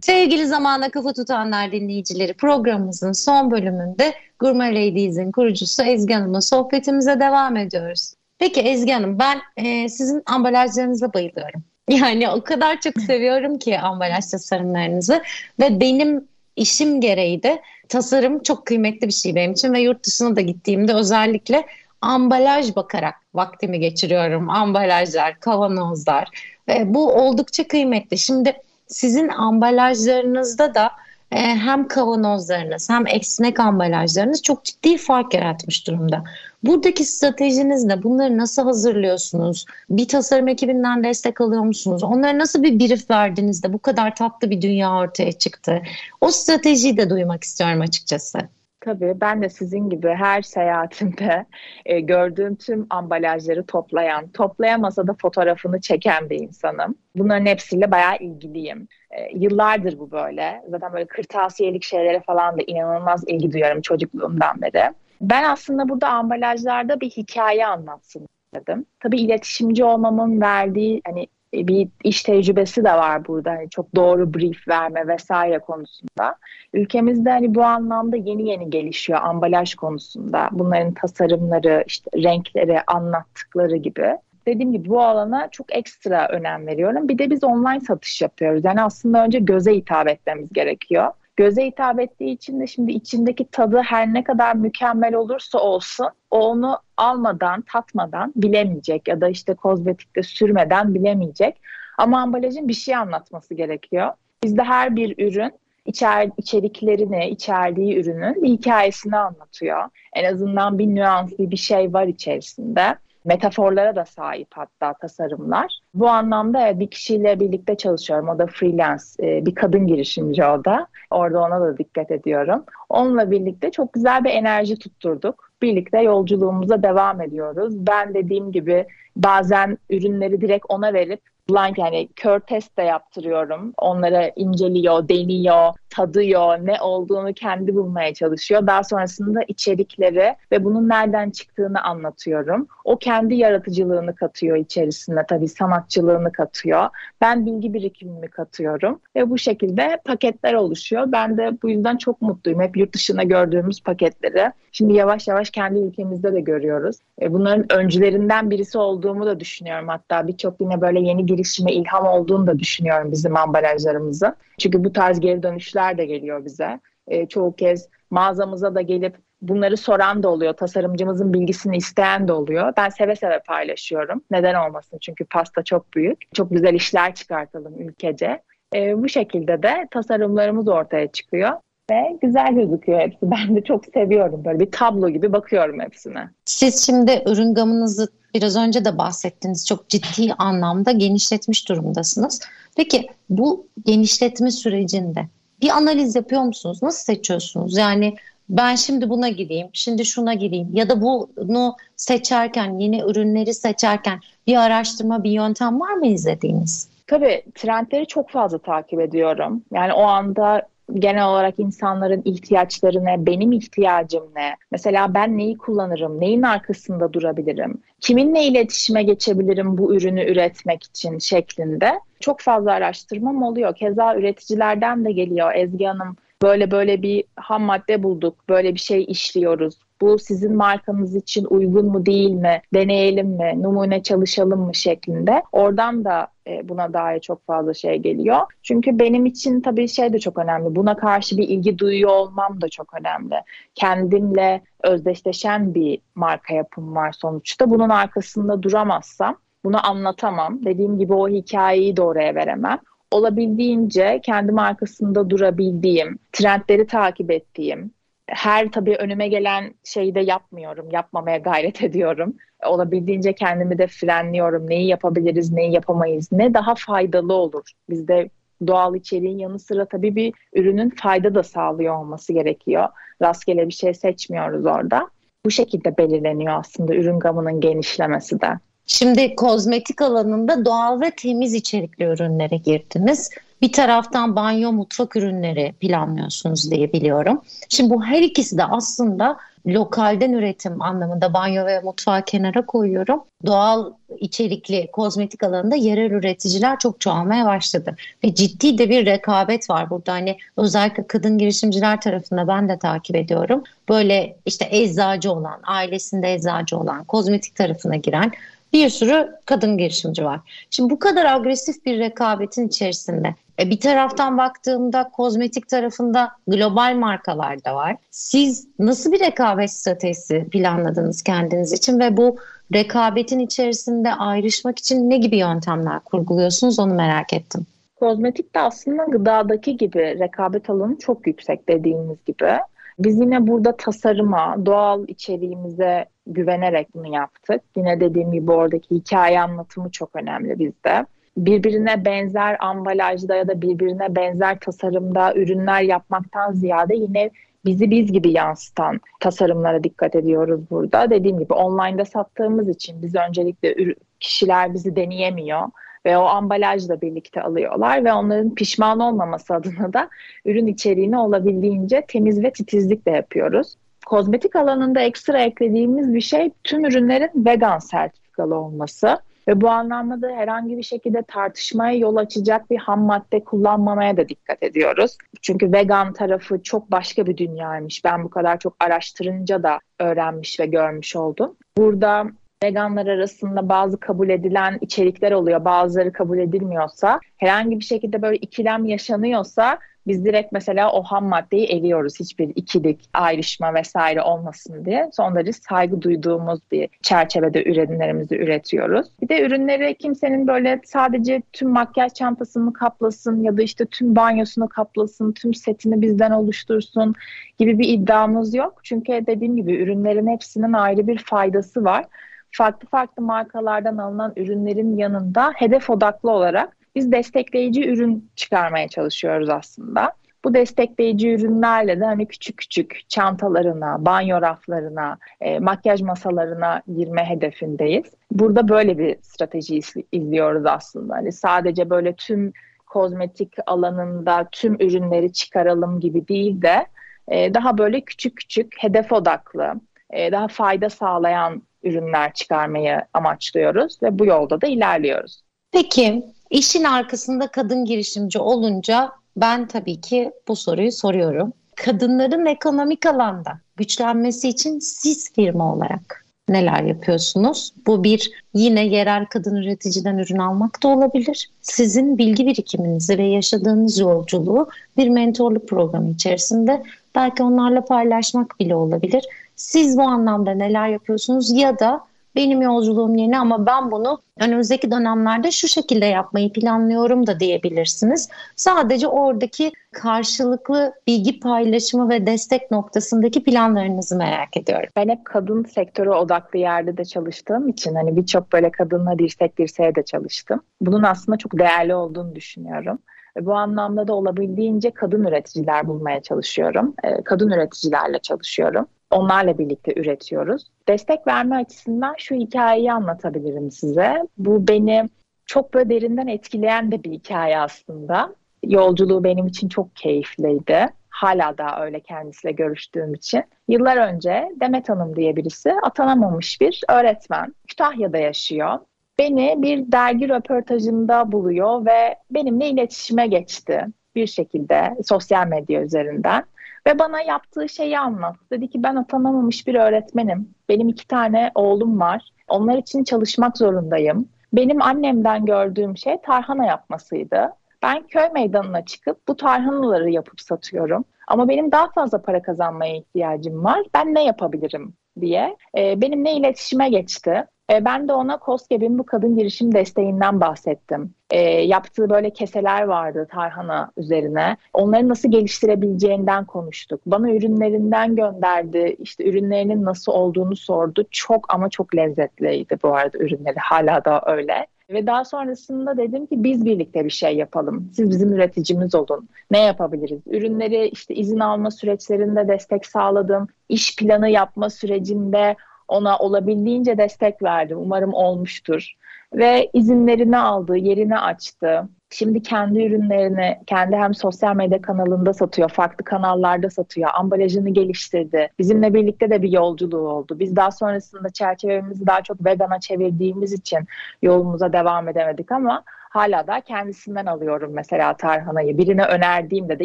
[0.00, 7.56] Sevgili zamana kafa tutanlar dinleyicileri programımızın son bölümünde Gurme Ladies'in kurucusu Ezgi Hanım'la sohbetimize devam
[7.56, 8.14] ediyoruz.
[8.38, 11.64] Peki Ezgi Hanım ben e, sizin ambalajlarınıza bayılıyorum.
[11.90, 15.22] Yani o kadar çok seviyorum ki ambalaj tasarımlarınızı
[15.60, 20.36] ve benim işim gereği de tasarım çok kıymetli bir şey benim için ve yurt dışına
[20.36, 21.66] da gittiğimde özellikle
[22.00, 24.50] ambalaj bakarak vaktimi geçiriyorum.
[24.50, 26.28] Ambalajlar, kavanozlar
[26.68, 28.18] ve bu oldukça kıymetli.
[28.18, 30.90] Şimdi sizin ambalajlarınızda da
[31.32, 36.24] e, hem kavanozlarınız hem esnek ambalajlarınız çok ciddi fark yaratmış durumda.
[36.62, 38.02] Buradaki stratejiniz ne?
[38.02, 39.64] Bunları nasıl hazırlıyorsunuz?
[39.90, 42.04] Bir tasarım ekibinden destek alıyor musunuz?
[42.04, 45.82] Onlara nasıl bir brief verdiniz de bu kadar tatlı bir dünya ortaya çıktı?
[46.20, 48.38] O stratejiyi de duymak istiyorum açıkçası.
[48.80, 51.46] Tabii ben de sizin gibi her seyahatimde
[51.86, 56.94] e, gördüğüm tüm ambalajları toplayan, toplayamasa da fotoğrafını çeken bir insanım.
[57.16, 58.88] Bunların hepsiyle bayağı ilgiliyim.
[59.10, 60.62] E, yıllardır bu böyle.
[60.68, 64.92] Zaten böyle kırtasiyelik şeylere falan da inanılmaz ilgi duyuyorum çocukluğumdan beri.
[65.20, 68.86] Ben aslında burada ambalajlarda bir hikaye anlatsın dedim.
[69.00, 73.50] Tabii iletişimci olmamın verdiği hani bir iş tecrübesi de var burada.
[73.50, 76.34] Hani çok doğru brief verme vesaire konusunda.
[76.72, 80.48] Ülkemizde hani bu anlamda yeni yeni gelişiyor ambalaj konusunda.
[80.52, 84.16] Bunların tasarımları, işte renkleri, anlattıkları gibi.
[84.46, 87.08] Dediğim gibi bu alana çok ekstra önem veriyorum.
[87.08, 88.64] Bir de biz online satış yapıyoruz.
[88.64, 93.78] Yani aslında önce göze hitap etmemiz gerekiyor göze hitap ettiği için de şimdi içindeki tadı
[93.78, 100.94] her ne kadar mükemmel olursa olsun onu almadan, tatmadan bilemeyecek ya da işte kozmetikte sürmeden
[100.94, 101.60] bilemeyecek.
[101.98, 104.12] Ama ambalajın bir şey anlatması gerekiyor.
[104.44, 105.52] Bizde her bir ürün
[105.86, 109.82] içer, içeriklerini, içerdiği ürünün bir hikayesini anlatıyor.
[110.12, 112.96] En azından bir nüans, bir şey var içerisinde.
[113.24, 115.80] Metaforlara da sahip hatta tasarımlar.
[115.94, 118.28] Bu anlamda bir kişiyle birlikte çalışıyorum.
[118.28, 120.86] O da freelance, e, bir kadın girişimci o da.
[121.10, 122.64] Orada ona da dikkat ediyorum.
[122.88, 125.50] Onunla birlikte çok güzel bir enerji tutturduk.
[125.62, 127.86] Birlikte yolculuğumuza devam ediyoruz.
[127.86, 133.72] Ben dediğim gibi bazen ürünleri direkt ona verip blind yani kör test de yaptırıyorum.
[133.78, 138.66] Onlara inceliyor, deniyor, tadıyor, ne olduğunu kendi bulmaya çalışıyor.
[138.66, 142.68] Daha sonrasında içerikleri ve bunun nereden çıktığını anlatıyorum.
[142.84, 146.88] O kendi yaratıcılığını katıyor içerisinde tabii sanatçılığını katıyor.
[147.20, 151.12] Ben bilgi birikimimi katıyorum ve bu şekilde paketler oluşuyor.
[151.12, 152.60] Ben de bu yüzden çok mutluyum.
[152.60, 154.52] Hep yurt dışında gördüğümüz paketleri.
[154.72, 156.96] Şimdi yavaş yavaş kendi ülkemizde de görüyoruz.
[157.22, 159.88] E, bunların öncülerinden birisi olduğumu da düşünüyorum.
[159.88, 164.36] Hatta birçok yine böyle yeni girişime ilham olduğunu da düşünüyorum bizim ambalajlarımızın.
[164.58, 166.80] Çünkü bu tarz geri dönüşler de geliyor bize.
[167.08, 170.52] E, çoğu kez mağazamıza da gelip bunları soran da oluyor.
[170.52, 172.72] Tasarımcımızın bilgisini isteyen de oluyor.
[172.76, 174.22] Ben seve seve paylaşıyorum.
[174.30, 174.98] Neden olmasın?
[175.00, 176.34] Çünkü pasta çok büyük.
[176.34, 178.42] Çok güzel işler çıkartalım ülkece.
[178.74, 181.52] E, bu şekilde de tasarımlarımız ortaya çıkıyor
[181.90, 183.18] ve güzel gözüküyor hepsi.
[183.22, 184.44] Ben de çok seviyorum.
[184.44, 186.30] Böyle bir tablo gibi bakıyorum hepsine.
[186.44, 189.66] Siz şimdi ürün gamınızı biraz önce de bahsettiniz.
[189.66, 192.40] Çok ciddi anlamda genişletmiş durumdasınız.
[192.76, 195.28] Peki bu genişletme sürecinde
[195.62, 196.82] bir analiz yapıyor musunuz?
[196.82, 197.76] Nasıl seçiyorsunuz?
[197.76, 198.14] Yani
[198.48, 204.56] ben şimdi buna gireyim, şimdi şuna gireyim ya da bunu seçerken, yeni ürünleri seçerken bir
[204.56, 206.88] araştırma, bir yöntem var mı izlediğiniz?
[207.06, 209.62] Tabii trendleri çok fazla takip ediyorum.
[209.72, 210.62] Yani o anda
[210.94, 214.54] genel olarak insanların ihtiyaçları ne, benim ihtiyacım ne?
[214.70, 217.82] Mesela ben neyi kullanırım, neyin arkasında durabilirim?
[218.00, 223.74] Kiminle iletişime geçebilirim bu ürünü üretmek için şeklinde çok fazla araştırmam oluyor.
[223.74, 229.04] Keza üreticilerden de geliyor Ezgi Hanım böyle böyle bir ham madde bulduk, böyle bir şey
[229.08, 229.74] işliyoruz.
[230.00, 235.42] Bu sizin markanız için uygun mu değil mi, deneyelim mi, numune çalışalım mı şeklinde.
[235.52, 238.40] Oradan da e, buna dair çok fazla şey geliyor.
[238.62, 240.76] Çünkü benim için tabii şey de çok önemli.
[240.76, 243.34] Buna karşı bir ilgi duyuyor olmam da çok önemli.
[243.74, 247.70] Kendimle özdeşleşen bir marka yapım var sonuçta.
[247.70, 250.64] Bunun arkasında duramazsam bunu anlatamam.
[250.64, 252.78] Dediğim gibi o hikayeyi de oraya veremem
[253.10, 257.90] olabildiğince kendi markasında durabildiğim, trendleri takip ettiğim,
[258.28, 262.34] her tabii önüme gelen şeyi de yapmıyorum, yapmamaya gayret ediyorum.
[262.66, 264.70] Olabildiğince kendimi de frenliyorum.
[264.70, 267.72] Neyi yapabiliriz, neyi yapamayız, ne daha faydalı olur.
[267.90, 268.30] Bizde
[268.66, 272.88] doğal içeriğin yanı sıra tabii bir ürünün fayda da sağlıyor olması gerekiyor.
[273.22, 275.08] Rastgele bir şey seçmiyoruz orada.
[275.44, 278.48] Bu şekilde belirleniyor aslında ürün gamının genişlemesi de.
[278.86, 283.30] Şimdi kozmetik alanında doğal ve temiz içerikli ürünlere girdiniz.
[283.62, 287.42] Bir taraftan banyo mutfak ürünleri planlıyorsunuz diye biliyorum.
[287.68, 293.20] Şimdi bu her ikisi de aslında lokalden üretim anlamında banyo ve mutfağı kenara koyuyorum.
[293.46, 297.96] Doğal içerikli kozmetik alanında yerel üreticiler çok çoğalmaya başladı.
[298.24, 300.12] Ve ciddi de bir rekabet var burada.
[300.12, 303.62] Hani özellikle kadın girişimciler tarafında ben de takip ediyorum.
[303.88, 308.32] Böyle işte eczacı olan, ailesinde eczacı olan, kozmetik tarafına giren
[308.72, 310.40] bir sürü kadın girişimci var.
[310.70, 317.64] Şimdi bu kadar agresif bir rekabetin içerisinde e, bir taraftan baktığımda kozmetik tarafında global markalar
[317.64, 317.96] da var.
[318.10, 322.36] Siz nasıl bir rekabet stratejisi planladınız kendiniz için ve bu
[322.74, 327.66] rekabetin içerisinde ayrışmak için ne gibi yöntemler kurguluyorsunuz onu merak ettim.
[327.96, 332.58] Kozmetik de aslında gıdadaki gibi rekabet alanı çok yüksek dediğimiz gibi.
[332.98, 337.62] Biz yine burada tasarıma, doğal içeriğimize güvenerek bunu yaptık.
[337.76, 341.06] Yine dediğim gibi oradaki hikaye anlatımı çok önemli bizde.
[341.36, 347.30] Birbirine benzer ambalajda ya da birbirine benzer tasarımda ürünler yapmaktan ziyade yine
[347.64, 351.10] bizi biz gibi yansıtan tasarımlara dikkat ediyoruz burada.
[351.10, 355.62] Dediğim gibi online'da sattığımız için biz öncelikle kişiler bizi deneyemiyor
[356.06, 360.08] ve o ambalajla birlikte alıyorlar ve onların pişman olmaması adına da
[360.44, 363.74] ürün içeriğini olabildiğince temiz ve titizlikle yapıyoruz.
[364.06, 369.18] Kozmetik alanında ekstra eklediğimiz bir şey tüm ürünlerin vegan sertifikalı olması.
[369.48, 374.28] Ve bu anlamda da herhangi bir şekilde tartışmaya yol açacak bir ham madde kullanmamaya da
[374.28, 375.18] dikkat ediyoruz.
[375.42, 378.04] Çünkü vegan tarafı çok başka bir dünyaymış.
[378.04, 381.56] Ben bu kadar çok araştırınca da öğrenmiş ve görmüş oldum.
[381.78, 382.26] Burada
[382.64, 388.84] veganlar arasında bazı kabul edilen içerikler oluyor, bazıları kabul edilmiyorsa, herhangi bir şekilde böyle ikilem
[388.84, 392.20] yaşanıyorsa biz direkt mesela o ham maddeyi eliyoruz.
[392.20, 395.10] Hiçbir ikilik, ayrışma vesaire olmasın diye.
[395.12, 399.06] Son derece saygı duyduğumuz bir çerçevede ürünlerimizi üretiyoruz.
[399.22, 404.68] Bir de ürünleri kimsenin böyle sadece tüm makyaj çantasını kaplasın ya da işte tüm banyosunu
[404.68, 407.14] kaplasın, tüm setini bizden oluştursun
[407.58, 408.80] gibi bir iddiamız yok.
[408.82, 412.04] Çünkü dediğim gibi ürünlerin hepsinin ayrı bir faydası var.
[412.52, 420.12] Farklı farklı markalardan alınan ürünlerin yanında hedef odaklı olarak biz destekleyici ürün çıkarmaya çalışıyoruz aslında.
[420.44, 428.04] Bu destekleyici ürünlerle de hani küçük küçük çantalarına, banyo raflarına, e, makyaj masalarına girme hedefindeyiz.
[428.30, 429.80] Burada böyle bir strateji
[430.12, 431.14] izliyoruz aslında.
[431.14, 432.52] Hani sadece böyle tüm
[432.86, 436.86] kozmetik alanında tüm ürünleri çıkaralım gibi değil de
[437.28, 439.74] e, daha böyle küçük küçük hedef odaklı,
[440.10, 445.42] e, daha fayda sağlayan ürünler çıkarmayı amaçlıyoruz ve bu yolda da ilerliyoruz.
[445.72, 451.52] Peki işin arkasında kadın girişimci olunca ben tabii ki bu soruyu soruyorum.
[451.76, 457.74] Kadınların ekonomik alanda güçlenmesi için siz firma olarak neler yapıyorsunuz?
[457.86, 461.50] Bu bir yine yerel kadın üreticiden ürün almak da olabilir.
[461.62, 466.82] Sizin bilgi birikiminizi ve yaşadığınız yolculuğu bir mentorluk programı içerisinde
[467.14, 469.24] belki onlarla paylaşmak bile olabilir.
[469.58, 472.04] Siz bu anlamda neler yapıyorsunuz ya da
[472.36, 478.28] benim yolculuğum yeni ama ben bunu önümüzdeki dönemlerde şu şekilde yapmayı planlıyorum da diyebilirsiniz.
[478.56, 484.88] Sadece oradaki karşılıklı bilgi paylaşımı ve destek noktasındaki planlarınızı merak ediyorum.
[484.96, 489.94] Ben hep kadın sektörü odaklı yerde de çalıştığım için hani birçok böyle kadınla dirsek dirseğe
[489.94, 490.60] de çalıştım.
[490.80, 492.98] Bunun aslında çok değerli olduğunu düşünüyorum.
[493.40, 496.94] Bu anlamda da olabildiğince kadın üreticiler bulmaya çalışıyorum.
[497.04, 498.86] Ee, kadın üreticilerle çalışıyorum.
[499.10, 500.66] Onlarla birlikte üretiyoruz.
[500.88, 504.22] Destek verme açısından şu hikayeyi anlatabilirim size.
[504.38, 505.08] Bu beni
[505.46, 508.34] çok böyle derinden etkileyen de bir hikaye aslında.
[508.64, 510.86] Yolculuğu benim için çok keyifliydi.
[511.10, 513.44] Hala da öyle kendisiyle görüştüğüm için.
[513.68, 517.54] Yıllar önce Demet Hanım diye birisi atanamamış bir öğretmen.
[517.68, 518.78] Kütahya'da yaşıyor.
[519.18, 526.44] Beni bir dergi röportajında buluyor ve benimle iletişime geçti bir şekilde sosyal medya üzerinden.
[526.86, 528.40] Ve bana yaptığı şeyi anlattı.
[528.50, 530.54] Dedi ki ben atanamamış bir öğretmenim.
[530.68, 532.30] Benim iki tane oğlum var.
[532.48, 534.28] Onlar için çalışmak zorundayım.
[534.52, 537.52] Benim annemden gördüğüm şey tarhana yapmasıydı.
[537.82, 541.04] Ben köy meydanına çıkıp bu tarhanaları yapıp satıyorum.
[541.28, 543.82] Ama benim daha fazla para kazanmaya ihtiyacım var.
[543.94, 547.44] Ben ne yapabilirim diye e, benimle iletişime geçti.
[547.72, 551.14] E, ben de ona COSGAP'in bu kadın girişim desteğinden bahsettim.
[551.30, 554.56] E, yaptığı böyle keseler vardı Tarhana üzerine.
[554.72, 557.00] Onları nasıl geliştirebileceğinden konuştuk.
[557.06, 558.96] Bana ürünlerinden gönderdi.
[558.98, 561.04] İşte ürünlerinin nasıl olduğunu sordu.
[561.10, 563.58] Çok ama çok lezzetliydi bu arada ürünleri.
[563.58, 564.66] Hala da öyle.
[564.90, 567.90] Ve daha sonrasında dedim ki biz birlikte bir şey yapalım.
[567.94, 569.28] Siz bizim üreticimiz olun.
[569.50, 570.20] Ne yapabiliriz?
[570.26, 573.48] Ürünleri işte izin alma süreçlerinde destek sağladım.
[573.68, 575.56] İş planı yapma sürecinde
[575.88, 577.78] ona olabildiğince destek verdim.
[577.78, 578.94] Umarım olmuştur.
[579.34, 581.88] Ve izinlerini aldı, yerini açtı.
[582.10, 587.10] Şimdi kendi ürünlerini kendi hem sosyal medya kanalında satıyor, farklı kanallarda satıyor.
[587.14, 588.48] Ambalajını geliştirdi.
[588.58, 590.38] Bizimle birlikte de bir yolculuğu oldu.
[590.38, 593.78] Biz daha sonrasında çerçevemizi daha çok vegana çevirdiğimiz için
[594.22, 598.78] yolumuza devam edemedik ama hala da kendisinden alıyorum mesela tarhanayı.
[598.78, 599.84] Birine önerdiğimde de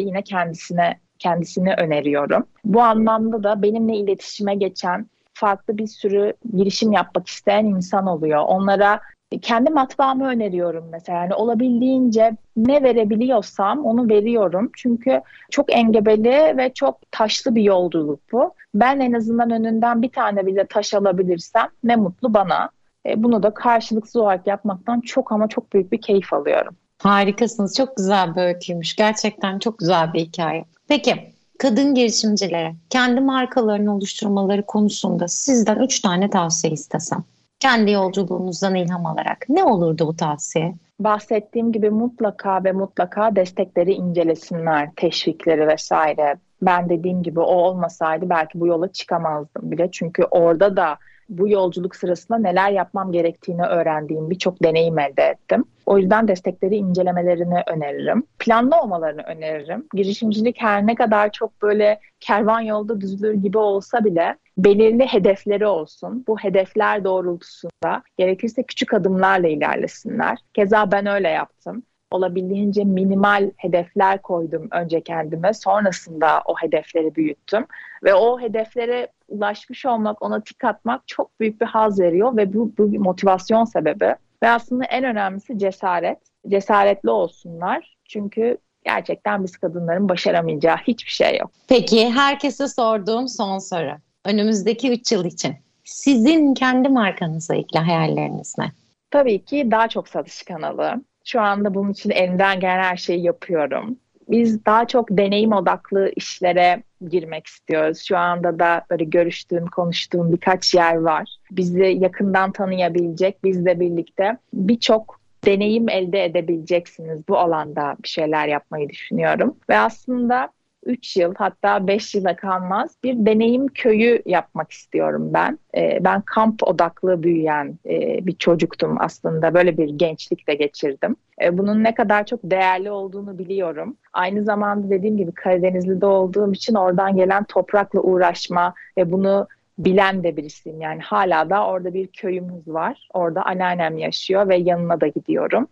[0.00, 2.46] yine kendisine kendisini öneriyorum.
[2.64, 8.42] Bu anlamda da benimle iletişime geçen farklı bir sürü girişim yapmak isteyen insan oluyor.
[8.46, 9.00] Onlara
[9.42, 11.18] kendi matbaamı öneriyorum mesela.
[11.18, 14.70] Yani olabildiğince ne verebiliyorsam onu veriyorum.
[14.76, 15.20] Çünkü
[15.50, 18.54] çok engebeli ve çok taşlı bir yolculuk bu.
[18.74, 22.70] Ben en azından önünden bir tane bile taş alabilirsem ne mutlu bana.
[23.06, 26.76] E, bunu da karşılıksız olarak yapmaktan çok ama çok büyük bir keyif alıyorum.
[27.02, 27.76] Harikasınız.
[27.76, 28.96] Çok güzel bir öyküymüş.
[28.96, 30.64] Gerçekten çok güzel bir hikaye.
[30.88, 37.24] Peki kadın girişimcilere kendi markalarını oluşturmaları konusunda sizden üç tane tavsiye istesem.
[37.64, 40.74] Kendi yolculuğunuzdan ilham alarak ne olurdu bu tavsiye?
[41.00, 46.36] Bahsettiğim gibi mutlaka ve mutlaka destekleri incelesinler, teşvikleri vesaire.
[46.62, 49.90] Ben dediğim gibi o olmasaydı belki bu yola çıkamazdım bile.
[49.92, 50.96] Çünkü orada da
[51.28, 55.64] bu yolculuk sırasında neler yapmam gerektiğini öğrendiğim birçok deneyim elde ettim.
[55.86, 58.22] O yüzden destekleri incelemelerini öneririm.
[58.38, 59.86] Planlı olmalarını öneririm.
[59.94, 66.24] Girişimcilik her ne kadar çok böyle kervan yolda düzülür gibi olsa bile belirli hedefleri olsun.
[66.28, 70.38] Bu hedefler doğrultusunda gerekirse küçük adımlarla ilerlesinler.
[70.54, 71.82] Keza ben öyle yaptım.
[72.10, 75.54] olabildiğince minimal hedefler koydum önce kendime.
[75.54, 77.66] Sonrasında o hedefleri büyüttüm.
[78.04, 82.72] Ve o hedeflere ulaşmış olmak, ona tik atmak çok büyük bir haz veriyor ve bu,
[82.78, 84.14] bu bir motivasyon sebebi.
[84.42, 86.18] Ve aslında en önemlisi cesaret.
[86.48, 87.96] Cesaretli olsunlar.
[88.04, 91.50] Çünkü gerçekten biz kadınların başaramayacağı hiçbir şey yok.
[91.68, 93.96] Peki herkese sorduğum son soru.
[94.24, 98.72] Önümüzdeki 3 yıl için sizin kendi markanızla ilgili hayalleriniz ne?
[99.10, 101.04] Tabii ki daha çok satış kanalı.
[101.24, 103.96] Şu anda bunun için elimden gelen her şeyi yapıyorum.
[104.28, 108.02] Biz daha çok deneyim odaklı işlere girmek istiyoruz.
[108.08, 111.36] Şu anda da böyle görüştüğüm, konuştuğum birkaç yer var.
[111.50, 117.28] Bizi yakından tanıyabilecek, bizle birlikte birçok deneyim elde edebileceksiniz.
[117.28, 119.56] Bu alanda bir şeyler yapmayı düşünüyorum.
[119.70, 120.48] Ve aslında
[120.86, 125.58] 3 yıl hatta 5 yıla kalmaz bir deneyim köyü yapmak istiyorum ben.
[125.76, 129.54] E, ben kamp odaklı büyüyen e, bir çocuktum aslında.
[129.54, 131.16] Böyle bir gençlik de geçirdim.
[131.42, 133.96] E, bunun ne kadar çok değerli olduğunu biliyorum.
[134.12, 140.36] Aynı zamanda dediğim gibi Karadenizli'de olduğum için oradan gelen toprakla uğraşma ve bunu bilen de
[140.36, 140.80] birisiyim.
[140.80, 143.08] Yani hala da orada bir köyümüz var.
[143.14, 145.68] Orada anneannem yaşıyor ve yanına da gidiyorum.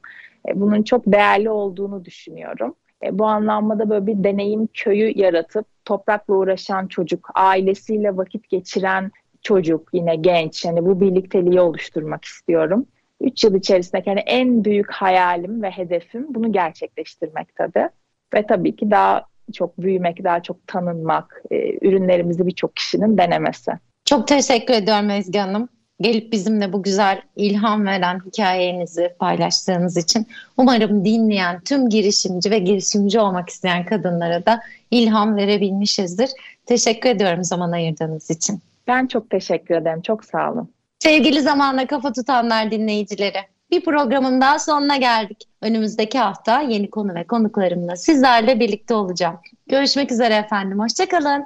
[0.49, 2.75] E, bunun çok değerli olduğunu düşünüyorum.
[3.05, 9.11] E, bu anlamda böyle bir deneyim köyü yaratıp toprakla uğraşan çocuk, ailesiyle vakit geçiren
[9.43, 10.65] çocuk, yine genç.
[10.65, 12.87] Yani bu birlikteliği oluşturmak istiyorum.
[13.21, 17.89] Üç yıl içerisinde yani en büyük hayalim ve hedefim bunu gerçekleştirmek tabii.
[18.35, 23.73] Ve tabii ki daha çok büyümek, daha çok tanınmak, e, ürünlerimizi birçok kişinin denemesi.
[24.05, 25.69] Çok teşekkür ediyorum Ezgi Hanım.
[26.03, 30.27] Gelip bizimle bu güzel ilham veren hikayenizi paylaştığınız için
[30.57, 36.31] umarım dinleyen tüm girişimci ve girişimci olmak isteyen kadınlara da ilham verebilmişizdir.
[36.67, 38.61] Teşekkür ediyorum zaman ayırdığınız için.
[38.87, 40.03] Ben çok teşekkür ederim.
[40.03, 40.69] Çok sağ olun.
[40.99, 43.39] Sevgili zamanla kafa tutanlar dinleyicileri.
[43.71, 45.49] Bir programın daha sonuna geldik.
[45.61, 49.39] Önümüzdeki hafta yeni konu ve konuklarımla sizlerle birlikte olacağım.
[49.67, 50.79] Görüşmek üzere efendim.
[50.79, 51.45] Hoşçakalın.